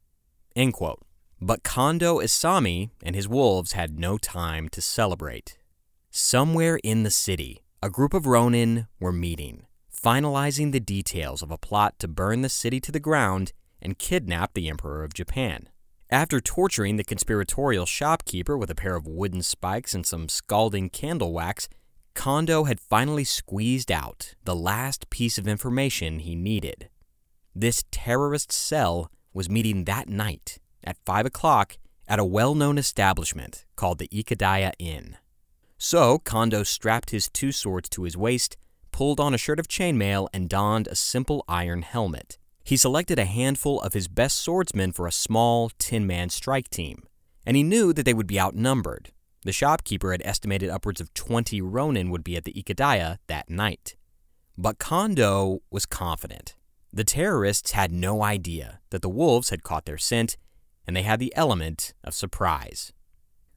[1.41, 5.59] But Kondo Isami and his wolves had no time to celebrate.
[6.13, 11.59] Somewhere in the city, a group of Ronin were meeting, finalizing the details of a
[11.59, 15.71] plot to burn the city to the ground and kidnap the Emperor of Japan.
[16.15, 21.33] After torturing the conspiratorial shopkeeper with a pair of wooden spikes and some scalding candle
[21.33, 21.69] wax,
[22.15, 26.89] Kondo had finally squeezed out the last piece of information he needed.
[27.53, 33.65] This terrorist cell was meeting that night at 5 o'clock at a well known establishment
[33.75, 35.17] called the Ikedaya Inn.
[35.79, 38.57] So Kondo strapped his two swords to his waist,
[38.93, 42.39] pulled on a shirt of chainmail, and donned a simple iron helmet.
[42.65, 47.03] He selected a handful of his best swordsmen for a small 10 man strike team,
[47.45, 49.13] and he knew that they would be outnumbered.
[49.45, 53.97] The shopkeeper had estimated upwards of 20 Ronin would be at the Ikedaya that night.
[54.57, 56.57] But Kondo was confident.
[56.91, 60.39] The terrorists had no idea that the wolves had caught their scent,
[60.87, 62.93] and they had the element of surprise.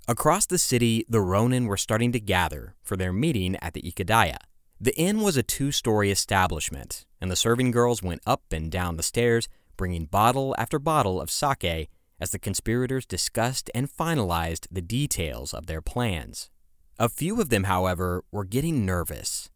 [0.09, 4.37] Across the city, the Ronin were starting to gather for their meeting at the Ikedaya.
[4.80, 8.95] The inn was a two story establishment, and the serving girls went up and down
[8.95, 14.82] the stairs, bringing bottle after bottle of sake as the conspirators discussed and finalized the
[14.82, 16.51] details of their plans.
[16.99, 19.49] A few of them, however, were getting nervous.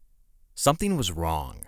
[0.54, 1.66] Something was wrong.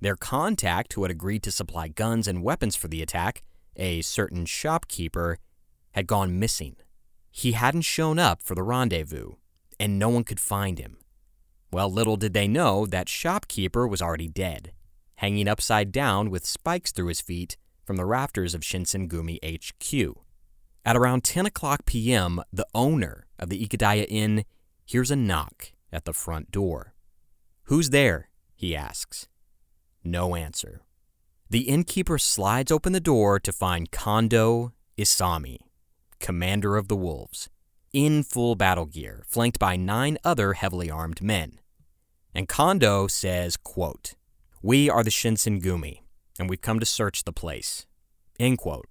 [0.00, 3.42] Their contact, who had agreed to supply guns and weapons for the attack,
[3.76, 5.38] a certain shopkeeper,
[5.92, 6.76] had gone missing.
[7.30, 9.32] He hadn't shown up for the rendezvous,
[9.78, 10.98] and no one could find him.
[11.72, 14.72] Well, little did they know that shopkeeper was already dead,
[15.16, 20.16] hanging upside down with spikes through his feet from the rafters of Shinsengumi HQ.
[20.84, 24.44] At around 10 o'clock p.m., the owner of the Ikedaya Inn
[24.84, 26.94] hears a knock at the front door.
[27.64, 28.28] Who's there?
[28.54, 29.28] he asks.
[30.04, 30.82] No answer.
[31.48, 35.58] The innkeeper slides open the door to find Kondo Isami,
[36.18, 37.48] commander of the wolves,
[37.92, 41.60] in full battle gear, flanked by nine other heavily armed men.
[42.34, 44.14] And Kondo says, quote,
[44.62, 46.00] We are the Shinsengumi,
[46.38, 47.86] and we've come to search the place.
[48.38, 48.88] End quote.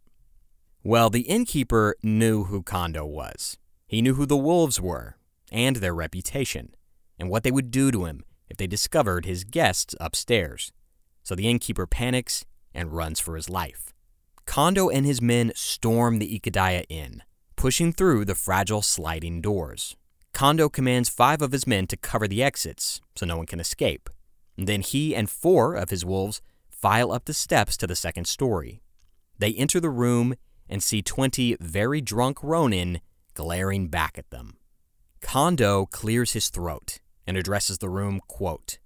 [0.84, 3.58] Well, the innkeeper knew who Kondo was.
[3.88, 5.18] He knew who the wolves were,
[5.52, 6.76] and their reputation,
[7.20, 10.72] and what they would do to him if they discovered his guests upstairs
[11.24, 13.94] so the innkeeper panics and runs for his life.
[14.46, 17.24] Kondo and his men storm the Ikedaya Inn,
[17.56, 19.96] pushing through the fragile sliding doors.
[20.34, 24.10] Kondo commands five of his men to cover the exits so no one can escape.
[24.58, 28.82] Then he and four of his wolves file up the steps to the second story.
[29.38, 30.36] They enter the room
[30.70, 33.02] and see 20 very drunk Ronin
[33.34, 34.58] glaring back at them.
[35.22, 38.80] Kondo clears his throat and addresses the room, quote,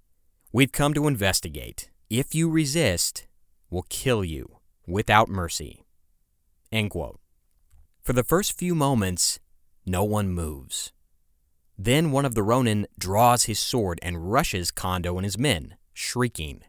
[0.52, 3.26] We've come to investigate if you resist,
[3.68, 5.82] we'll kill you without mercy.
[6.70, 7.18] End quote.
[8.02, 9.40] For the first few moments,
[9.84, 10.92] no one moves.
[11.78, 16.62] Then one of the Ronin draws his sword and rushes Kondo and his men, shrieking.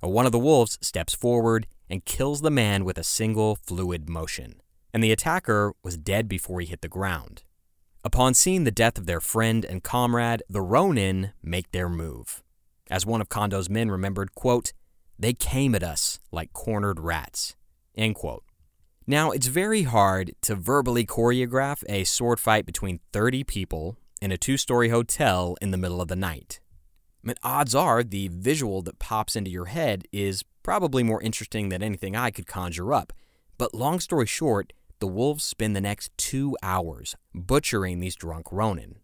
[0.00, 4.60] One of the wolves steps forward and kills the man with a single fluid motion,
[4.92, 7.42] and the attacker was dead before he hit the ground.
[8.04, 12.42] Upon seeing the death of their friend and comrade, the Ronin make their move.
[12.88, 14.72] As one of Kondo's men remembered, quote,
[15.18, 17.56] they came at us like cornered rats,
[17.96, 18.44] end quote.
[19.06, 24.38] Now, it's very hard to verbally choreograph a sword fight between 30 people in a
[24.38, 26.60] two story hotel in the middle of the night.
[27.22, 31.68] I mean, odds are the visual that pops into your head is probably more interesting
[31.68, 33.12] than anything I could conjure up.
[33.58, 38.96] But long story short, the wolves spend the next two hours butchering these drunk Ronin.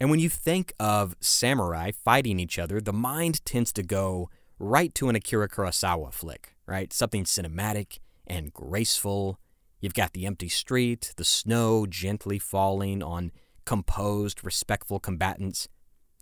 [0.00, 4.94] And when you think of samurai fighting each other, the mind tends to go right
[4.94, 6.92] to an Akira Kurosawa flick, right?
[6.92, 9.38] Something cinematic and graceful.
[9.80, 13.32] You've got the empty street, the snow gently falling on
[13.70, 15.68] composed, respectful combatants,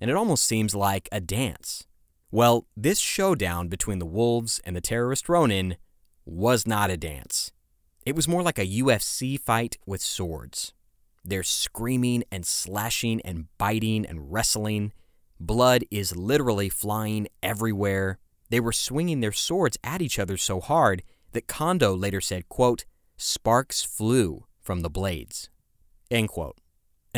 [0.03, 1.87] and it almost seems like a dance.
[2.31, 5.79] Well, this showdown between the wolves and the terrorist Ronin
[6.27, 7.51] was not a dance.
[8.05, 10.75] It was more like a UFC fight with swords.
[11.25, 14.93] They're screaming and slashing and biting and wrestling.
[15.41, 18.19] Blood is literally flying everywhere.
[18.51, 22.85] They were swinging their swords at each other so hard that Kondo later said, quote,
[23.17, 25.49] sparks flew from the blades.
[26.11, 26.59] End quote.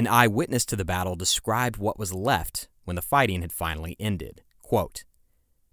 [0.00, 4.40] An eyewitness to the battle described what was left when the fighting had finally ended.
[4.62, 5.04] Quote,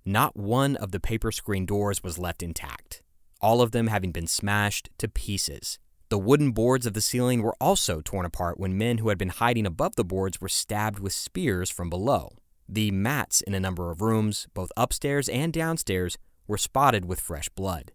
[0.04, 3.04] Not one of the paper screen doors was left intact,
[3.40, 5.80] all of them having been smashed to pieces.
[6.10, 9.30] The wooden boards of the ceiling were also torn apart when men who had been
[9.30, 12.34] hiding above the boards were stabbed with spears from below.
[12.68, 16.18] The mats in a number of rooms, both upstairs and downstairs,
[16.50, 17.94] were spotted with fresh blood.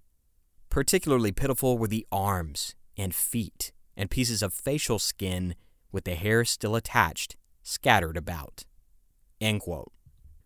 [0.71, 5.57] Particularly pitiful were the arms and feet and pieces of facial skin
[5.93, 8.65] with the hair still attached, scattered about.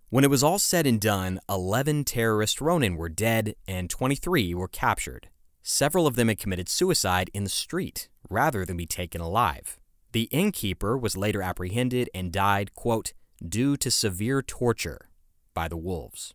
[0.09, 4.69] When it was all said and done, 11 terrorist Ronin were dead and 23 were
[4.69, 5.29] captured.
[5.63, 9.79] Several of them had committed suicide in the street rather than be taken alive.
[10.13, 13.13] The innkeeper was later apprehended and died, quote,
[13.47, 15.11] due to severe torture
[15.55, 16.35] by the wolves,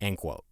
[0.00, 0.44] end quote.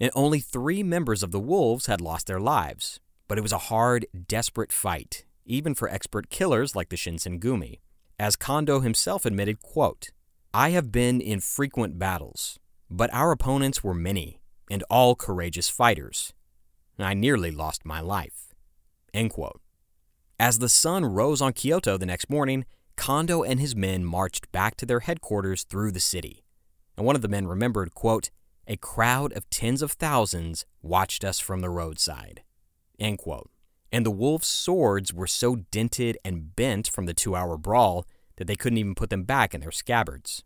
[0.00, 2.98] And only three members of the wolves had lost their lives,
[3.28, 7.80] but it was a hard, desperate fight, even for expert killers like the Shinsengumi.
[8.18, 10.10] As Kondo himself admitted, quote,
[10.52, 12.58] I have been in frequent battles,
[12.90, 14.40] but our opponents were many,
[14.70, 16.32] and all courageous fighters.
[16.98, 18.54] I nearly lost my life.
[19.14, 19.60] End quote.
[20.38, 22.64] As the sun rose on Kyoto the next morning,
[22.96, 26.44] Kondo and his men marched back to their headquarters through the city.
[26.96, 28.30] And one of the men remembered, quote,
[28.66, 32.42] a crowd of tens of thousands watched us from the roadside.
[32.98, 33.50] End quote.
[33.92, 38.06] And the wolves' swords were so dented and bent from the two hour brawl
[38.36, 40.44] that they couldn't even put them back in their scabbards.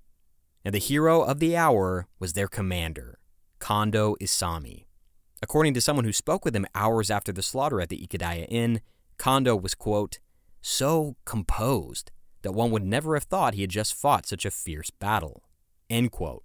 [0.65, 3.19] And the hero of the hour was their commander,
[3.59, 4.87] Kondo Isami.
[5.43, 8.81] According to someone who spoke with him hours after the slaughter at the Ikedaya Inn,
[9.19, 10.19] Kondo was, quote,
[10.63, 12.11] so composed
[12.43, 15.43] that one would never have thought he had just fought such a fierce battle.
[15.91, 16.45] End quote.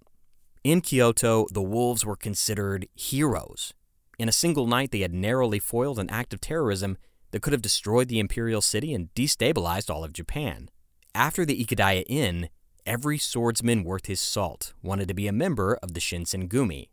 [0.62, 3.72] In Kyoto, the wolves were considered heroes.
[4.20, 6.98] In a single night, they had narrowly foiled an act of terrorism
[7.30, 10.68] that could have destroyed the imperial city and destabilized all of Japan.
[11.14, 12.50] After the Ikedaya Inn,
[12.84, 16.90] every swordsman worth his salt wanted to be a member of the Shinsengumi.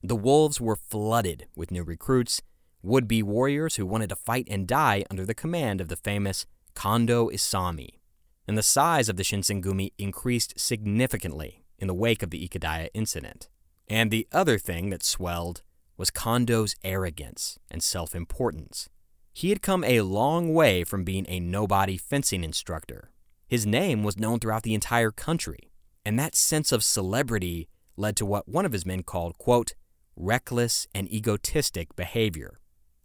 [0.00, 2.40] The wolves were flooded with new recruits,
[2.84, 6.46] would be warriors who wanted to fight and die under the command of the famous
[6.74, 7.98] Kondo Isami.
[8.46, 13.48] And the size of the Shinsengumi increased significantly in the wake of the Ikedaya incident.
[13.88, 15.62] And the other thing that swelled
[16.00, 18.88] was Kondo's arrogance and self importance.
[19.34, 23.10] He had come a long way from being a nobody fencing instructor.
[23.46, 25.72] His name was known throughout the entire country,
[26.02, 27.68] and that sense of celebrity
[27.98, 29.74] led to what one of his men called, quote,
[30.16, 32.60] reckless and egotistic behavior,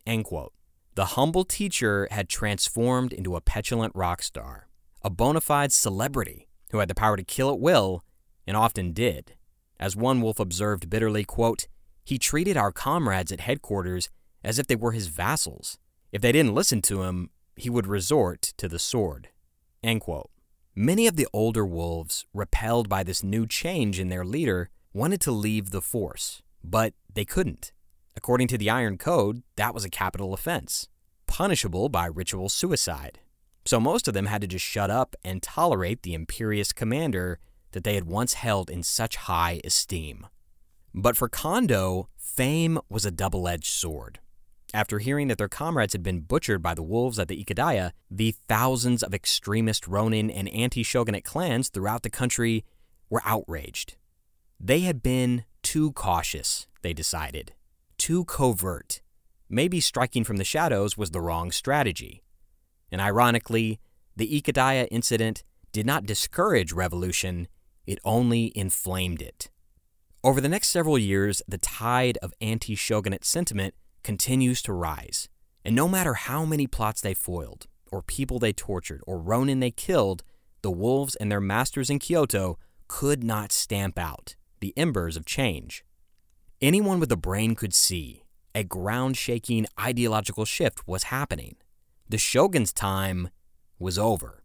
[0.07, 0.53] end quote.
[0.95, 4.69] The humble teacher had transformed into a petulant rock star,
[5.01, 8.05] a bona fide celebrity who had the power to kill at will
[8.47, 9.34] and often did.
[9.77, 11.67] As one wolf observed bitterly, quote,
[12.06, 14.10] he treated our comrades at headquarters
[14.44, 15.77] as if they were his vassals.
[16.11, 19.30] If they didn't listen to him, he would resort to the sword.
[20.76, 25.32] Many of the older wolves, repelled by this new change in their leader, wanted to
[25.32, 27.72] leave the force, but they couldn't.
[28.15, 30.88] According to the Iron Code, that was a capital offense,
[31.27, 33.19] punishable by ritual suicide.
[33.65, 37.40] So most of them had to just shut up and tolerate the imperious commander
[37.72, 40.27] that they had once held in such high esteem.
[40.97, 44.19] But for Kondo, fame was a double edged sword.
[44.73, 48.34] After hearing that their comrades had been butchered by the wolves at the Ikedaya, the
[48.47, 52.63] thousands of extremist Ronin and anti shogunate clans throughout the country
[53.09, 53.97] were outraged.
[54.57, 57.53] They had been too cautious, they decided,
[57.97, 59.01] too covert.
[59.49, 62.23] Maybe striking from the shadows was the wrong strategy.
[62.89, 63.81] And ironically,
[64.15, 65.43] the Ikedaya incident
[65.73, 67.49] did not discourage revolution,
[67.85, 69.49] it only inflamed it.
[70.26, 75.30] Over the next several years, the tide of anti shogunate sentiment continues to rise.
[75.64, 79.69] And no matter how many plots they foiled, or people they tortured, or Ronin they
[79.69, 80.23] killed,
[80.64, 82.57] the wolves and their masters in Kyoto
[82.88, 85.85] could not stamp out the embers of change.
[86.60, 88.23] Anyone with a brain could see
[88.56, 91.56] a ground shaking ideological shift was happening.
[92.10, 93.30] The shogun's time
[93.77, 94.43] was over.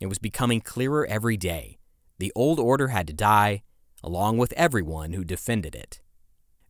[0.00, 1.78] It was becoming clearer every day
[2.18, 3.62] the old order had to die,
[4.02, 6.00] along with everyone who defended it.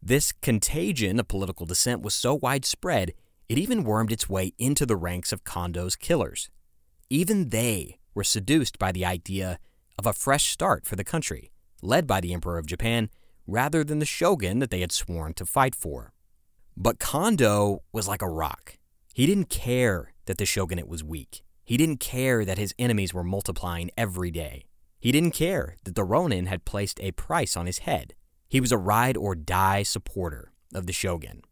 [0.02, 3.12] This contagion of political dissent was so widespread,
[3.48, 6.50] it even wormed its way into the ranks of Kondo's killers.
[7.10, 9.58] Even they were seduced by the idea
[9.98, 11.50] of a fresh start for the country,
[11.82, 13.08] led by the Emperor of Japan,
[13.46, 16.12] rather than the shogun that they had sworn to fight for.
[16.76, 18.78] But Kondo was like a rock.
[19.14, 21.42] He didn't care that the shogunate was weak.
[21.64, 24.66] He didn't care that his enemies were multiplying every day.
[25.06, 28.16] He didn't care that the Ronin had placed a price on his head.
[28.48, 31.42] He was a ride or die supporter of the shogun.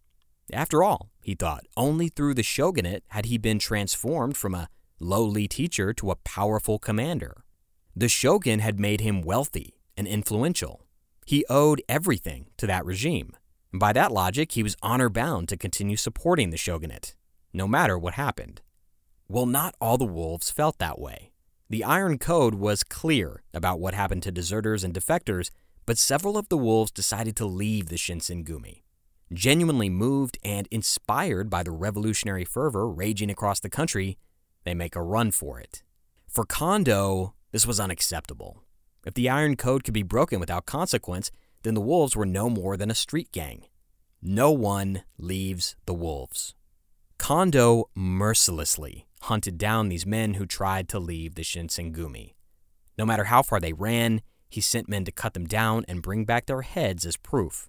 [0.52, 4.68] After all, he thought, only through the shogunate had he been transformed from a
[4.98, 7.44] lowly teacher to a powerful commander.
[7.94, 10.85] The shogun had made him wealthy and influential.
[11.24, 13.36] He owed everything to that regime.
[13.70, 17.14] And by that logic, he was honor bound to continue supporting the shogunate,
[17.52, 18.62] no matter what happened.
[19.28, 21.31] Well, not all the wolves felt that way.
[21.70, 25.51] The Iron Code was clear about what happened to deserters and defectors,
[25.86, 28.82] but several of the wolves decided to leave the Shinsengumi.
[29.32, 34.19] Genuinely moved and inspired by the revolutionary fervor raging across the country,
[34.65, 35.82] they make a run for it.
[36.28, 38.62] For Kondo, this was unacceptable.
[39.07, 41.31] If the Iron Code could be broken without consequence,
[41.62, 43.65] then the wolves were no more than a street gang.
[44.20, 46.55] No one leaves the wolves.
[47.19, 52.34] Kondo mercilessly hunted down these men who tried to leave the Shinsengumi.
[52.96, 56.24] No matter how far they ran, he sent men to cut them down and bring
[56.24, 57.68] back their heads as proof.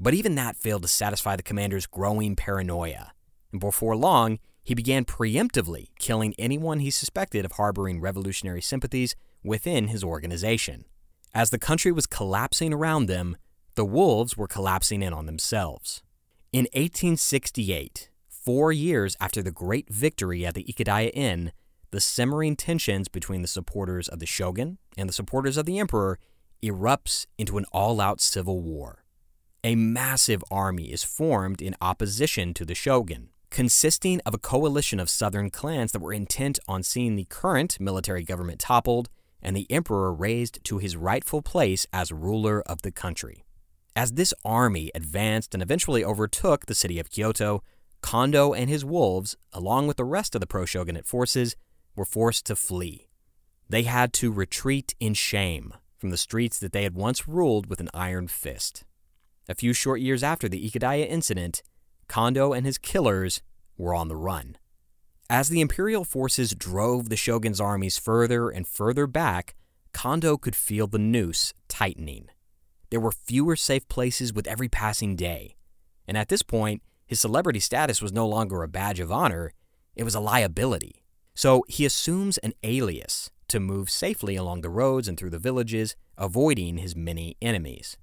[0.00, 3.12] But even that failed to satisfy the commander's growing paranoia,
[3.52, 9.88] and before long, he began preemptively killing anyone he suspected of harboring revolutionary sympathies within
[9.88, 10.84] his organization.
[11.34, 13.36] As the country was collapsing around them,
[13.74, 16.02] the wolves were collapsing in on themselves.
[16.52, 18.10] In 1868,
[18.48, 21.52] Four years after the great victory at the Ikedaya Inn,
[21.90, 26.18] the simmering tensions between the supporters of the shogun and the supporters of the emperor
[26.62, 29.04] erupts into an all out civil war.
[29.62, 35.10] A massive army is formed in opposition to the shogun, consisting of a coalition of
[35.10, 39.10] southern clans that were intent on seeing the current military government toppled
[39.42, 43.44] and the emperor raised to his rightful place as ruler of the country.
[43.94, 47.62] As this army advanced and eventually overtook the city of Kyoto,
[48.00, 51.56] Kondo and his wolves, along with the rest of the pro shogunate forces,
[51.96, 53.08] were forced to flee.
[53.68, 57.80] They had to retreat in shame from the streets that they had once ruled with
[57.80, 58.84] an iron fist.
[59.48, 61.62] A few short years after the Ikedaya incident,
[62.06, 63.42] Kondo and his killers
[63.76, 64.56] were on the run.
[65.30, 69.54] As the imperial forces drove the shogun's armies further and further back,
[69.92, 72.28] Kondo could feel the noose tightening.
[72.90, 75.56] There were fewer safe places with every passing day.
[76.06, 79.52] And at this point, his celebrity status was no longer a badge of honor,
[79.96, 81.02] it was a liability.
[81.34, 85.96] So he assumes an alias to move safely along the roads and through the villages,
[86.18, 87.96] avoiding his many enemies.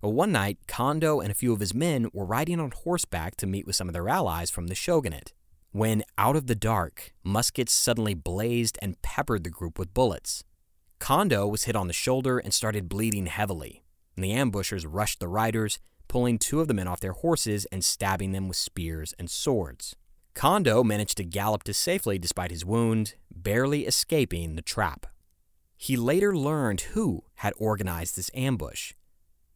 [0.00, 3.46] But one night, Kondo and a few of his men were riding on horseback to
[3.46, 5.32] meet with some of their allies from the shogunate.
[5.70, 10.44] When, out of the dark, muskets suddenly blazed and peppered the group with bullets.
[10.98, 13.84] Kondo was hit on the shoulder and started bleeding heavily,
[14.16, 15.78] and the ambushers rushed the riders,
[16.08, 19.96] pulling two of the men off their horses and stabbing them with spears and swords.
[20.34, 25.06] Kondo managed to gallop to safely despite his wound, barely escaping the trap.
[25.76, 28.94] He later learned who had organized this ambush,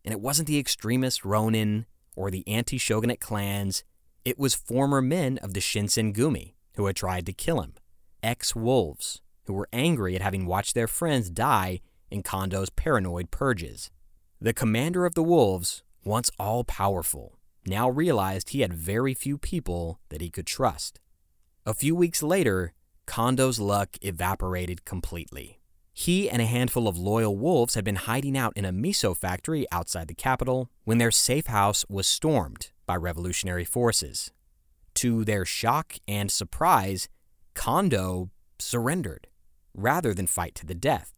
[0.04, 3.84] and it wasn't the extremist Ronin or the anti shogunate clans,
[4.24, 7.74] it was former men of the Shinsengumi who had tried to kill him,
[8.22, 11.80] ex wolves who were angry at having watched their friends die
[12.10, 13.90] in Kondo's paranoid purges.
[14.40, 20.00] The commander of the wolves, once all powerful, now realized he had very few people
[20.08, 21.00] that he could trust.
[21.66, 22.72] A few weeks later,
[23.06, 25.60] Kondo's luck evaporated completely.
[25.92, 29.66] He and a handful of loyal wolves had been hiding out in a miso factory
[29.72, 34.30] outside the capital when their safe house was stormed by revolutionary forces.
[34.94, 37.08] To their shock and surprise,
[37.54, 39.26] Kondo surrendered
[39.74, 41.12] rather than fight to the death.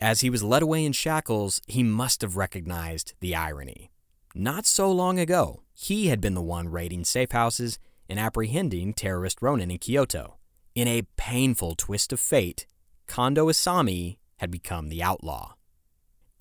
[0.00, 3.90] As he was led away in shackles, he must have recognized the irony.
[4.38, 9.40] Not so long ago, he had been the one raiding safe houses and apprehending terrorist
[9.40, 10.36] Ronin in Kyoto.
[10.74, 12.66] In a painful twist of fate,
[13.06, 15.54] Kondo Isami had become the outlaw.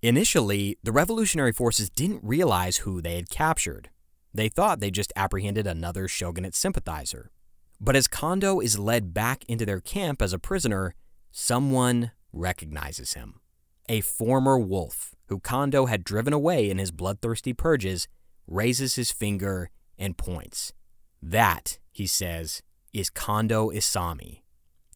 [0.01, 3.89] Initially, the revolutionary forces didn't realize who they had captured.
[4.33, 7.31] They thought they just apprehended another shogunate sympathizer.
[7.79, 10.95] But as Kondo is led back into their camp as a prisoner,
[11.31, 13.39] someone recognizes him.
[13.87, 18.07] A former wolf who Kondo had driven away in his bloodthirsty purges
[18.47, 20.73] raises his finger and points.
[21.21, 22.61] That, he says,
[22.93, 24.41] is Kondo Isami,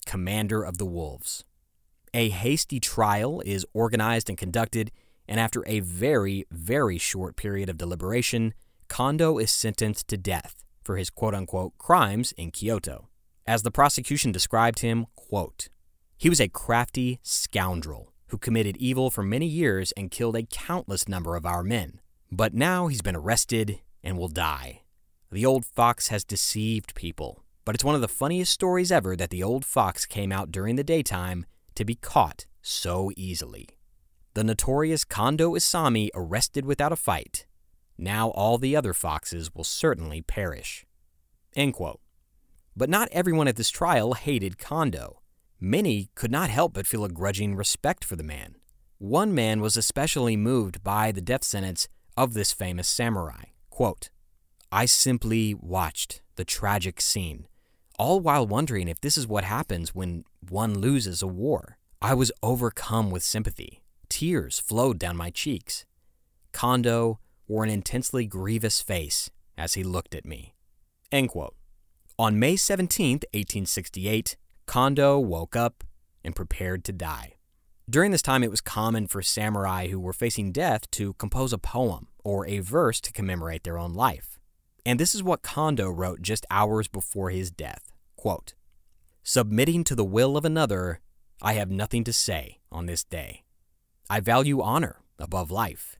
[0.05, 1.43] commander of the wolves.
[2.13, 4.91] A hasty trial is organized and conducted,
[5.27, 8.53] and after a very, very short period of deliberation,
[8.87, 13.09] Kondo is sentenced to death for his quote unquote crimes in Kyoto.
[13.45, 15.69] As the prosecution described him, quote,
[16.17, 21.07] he was a crafty scoundrel who committed evil for many years and killed a countless
[21.07, 21.99] number of our men.
[22.31, 24.81] But now he's been arrested and will die.
[25.31, 29.29] The old fox has deceived people, but it's one of the funniest stories ever that
[29.29, 31.45] the old fox came out during the daytime
[31.75, 33.69] to be caught so easily.
[34.33, 37.45] The notorious Kondo Isami arrested without a fight.
[37.97, 40.85] Now all the other foxes will certainly perish.
[42.75, 45.18] But not everyone at this trial hated Kondo.
[45.61, 48.55] Many could not help but feel a grudging respect for the man.
[48.97, 53.43] One man was especially moved by the death sentence of this famous samurai.
[53.69, 54.09] Quote,
[54.71, 57.47] I simply watched the tragic scene,
[57.97, 61.77] all while wondering if this is what happens when one loses a war.
[62.01, 63.81] I was overcome with sympathy.
[64.07, 65.85] Tears flowed down my cheeks.
[66.53, 70.53] Kondo wore an intensely grievous face as he looked at me.
[72.17, 74.37] On May 17, 1868,
[74.69, 75.83] Kondo woke up
[76.23, 77.37] and prepared to die.
[77.89, 81.57] During this time, it was common for samurai who were facing death to compose a
[81.57, 84.39] poem or a verse to commemorate their own life.
[84.85, 88.53] And this is what Kondo wrote just hours before his death Quote,
[89.23, 90.99] Submitting to the will of another,
[91.41, 93.45] I have nothing to say on this day.
[94.07, 95.95] I value honor above life.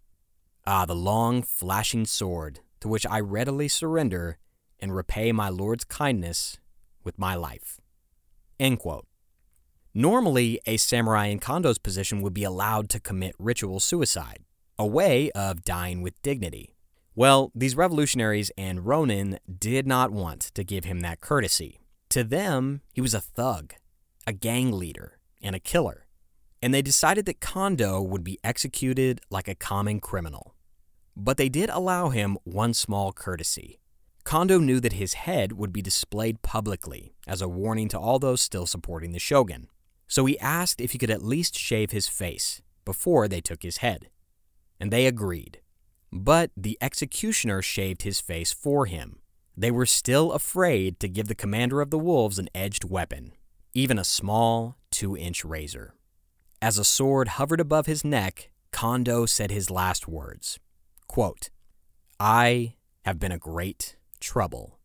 [0.68, 4.38] Ah, the long, flashing sword to which I readily surrender
[4.80, 6.60] and repay my Lord's kindness
[7.04, 7.82] with my life.
[8.60, 9.07] End quote.
[9.94, 14.44] Normally, a samurai in Kondo's position would be allowed to commit ritual suicide,
[14.77, 16.76] a way of dying with dignity.
[17.15, 21.80] Well, these revolutionaries and Ronin did not want to give him that courtesy.
[22.10, 23.73] To them, he was a thug,
[24.27, 26.06] a gang leader, and a killer.
[26.61, 30.56] And they decided that Kondo would be executed like a common criminal.
[31.15, 33.78] But they did allow him one small courtesy.
[34.30, 38.41] Kondo knew that his head would be displayed publicly as a warning to all those
[38.41, 39.69] still supporting the shogun.
[40.07, 43.77] So he asked if he could at least shave his face before they took his
[43.77, 44.11] head.
[44.80, 45.61] And they agreed.
[46.11, 49.18] But the executioner shaved his face for him.
[49.57, 53.31] They were still afraid to give the commander of the wolves an edged weapon,
[53.73, 55.95] even a small two inch razor.
[56.61, 60.60] As a sword hovered above his neck, Kondo said his last words
[61.07, 61.49] quote,
[62.19, 62.76] I
[63.06, 64.80] have been a great trouble.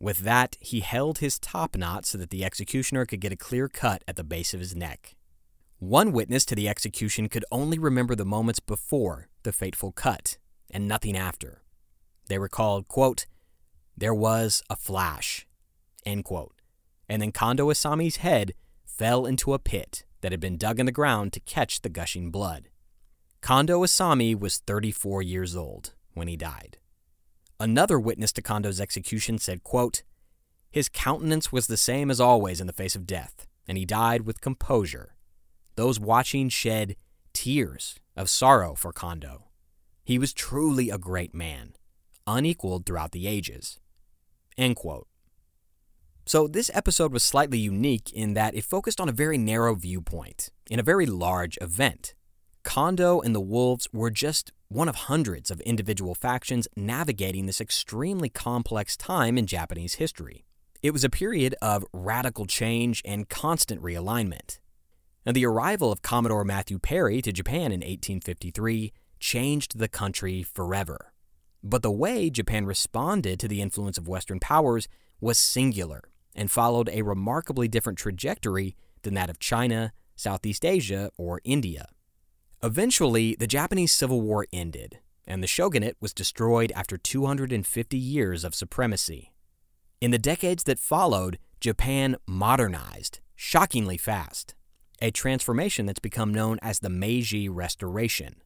[0.00, 3.68] With that, he held his top knot so that the executioner could get a clear
[3.68, 5.16] cut at the base of his neck.
[5.80, 10.38] One witness to the execution could only remember the moments before the fateful cut
[10.70, 11.62] and nothing after.
[12.28, 13.26] They recalled, quote,
[13.96, 15.46] there was a flash,
[16.06, 16.54] end quote.
[17.08, 18.54] And then Kondo Isami's head
[18.84, 22.30] fell into a pit that had been dug in the ground to catch the gushing
[22.30, 22.68] blood.
[23.40, 26.78] Kondo Isami was 34 years old when he died.
[27.60, 30.02] Another witness to Kondo's execution said, quote,
[30.70, 34.22] His countenance was the same as always in the face of death, and he died
[34.22, 35.16] with composure.
[35.74, 36.94] Those watching shed
[37.32, 39.44] tears of sorrow for Kondo.
[40.04, 41.74] He was truly a great man,
[42.26, 43.80] unequaled throughout the ages.
[44.56, 45.08] End quote.
[46.26, 50.50] So, this episode was slightly unique in that it focused on a very narrow viewpoint
[50.70, 52.14] in a very large event.
[52.68, 58.28] Kondo and the Wolves were just one of hundreds of individual factions navigating this extremely
[58.28, 60.44] complex time in Japanese history.
[60.82, 64.58] It was a period of radical change and constant realignment.
[65.24, 71.14] And the arrival of Commodore Matthew Perry to Japan in 1853 changed the country forever.
[71.64, 74.88] But the way Japan responded to the influence of Western powers
[75.22, 76.02] was singular
[76.34, 81.86] and followed a remarkably different trajectory than that of China, Southeast Asia, or India.
[82.62, 88.54] Eventually, the Japanese Civil War ended, and the shogunate was destroyed after 250 years of
[88.54, 89.32] supremacy.
[90.00, 94.56] In the decades that followed, Japan modernized shockingly fast,
[95.00, 98.42] a transformation that's become known as the Meiji Restoration.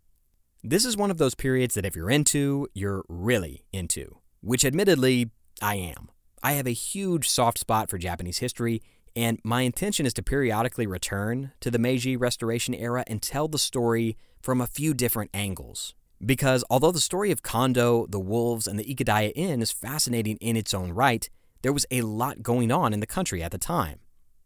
[0.62, 5.30] This is one of those periods that if you're into, you're really into, which admittedly,
[5.62, 6.10] I am.
[6.42, 8.82] I have a huge soft spot for Japanese history,
[9.14, 13.58] and my intention is to periodically return to the Meiji Restoration era and tell the
[13.58, 15.94] story from a few different angles.
[16.24, 20.56] Because although the story of Kondo, the wolves, and the Ikedaya Inn is fascinating in
[20.56, 21.28] its own right,
[21.62, 24.00] there was a lot going on in the country at the time,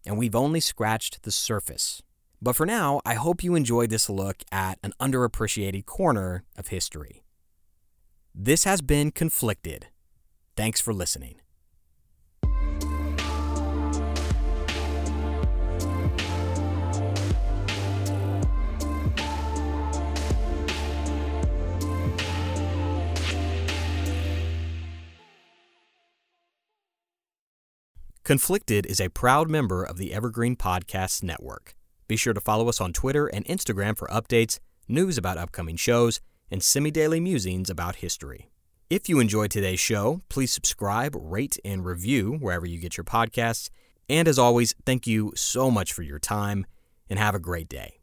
[0.05, 2.03] and we've only scratched the surface.
[2.41, 7.25] But for now, I hope you enjoyed this look at an underappreciated corner of history.
[8.35, 9.89] This has been Conflicted.
[10.57, 11.41] Thanks for listening.
[28.27, 31.77] Conflicted is a proud member of the Evergreen Podcasts Network.
[32.09, 34.59] Be sure to follow us on Twitter and Instagram for updates,
[34.89, 36.19] news about upcoming shows,
[36.51, 38.51] and semi daily musings about history.
[38.91, 43.71] If you enjoyed today's show, please subscribe, rate, and review wherever you get your podcasts.
[44.09, 46.67] And as always, thank you so much for your time
[47.09, 48.01] and have a great day.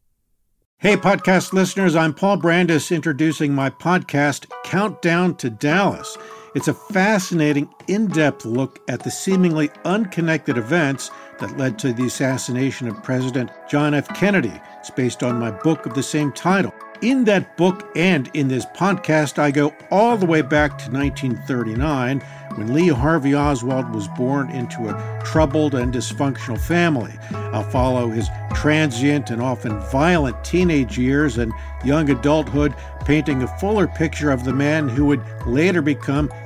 [0.77, 6.17] Hey, podcast listeners, I'm Paul Brandus introducing my podcast, Countdown to Dallas.
[6.55, 11.09] It's a fascinating, in depth look at the seemingly unconnected events
[11.39, 14.07] that led to the assassination of President John F.
[14.09, 14.53] Kennedy.
[14.80, 16.71] It's based on my book of the same title.
[17.01, 22.19] In that book and in this podcast, I go all the way back to 1939
[22.55, 27.13] when Lee Harvey Oswald was born into a troubled and dysfunctional family.
[27.31, 31.51] I'll follow his transient and often violent teenage years and
[31.84, 32.75] young adulthood,
[33.05, 36.31] painting a fuller picture of the man who would later become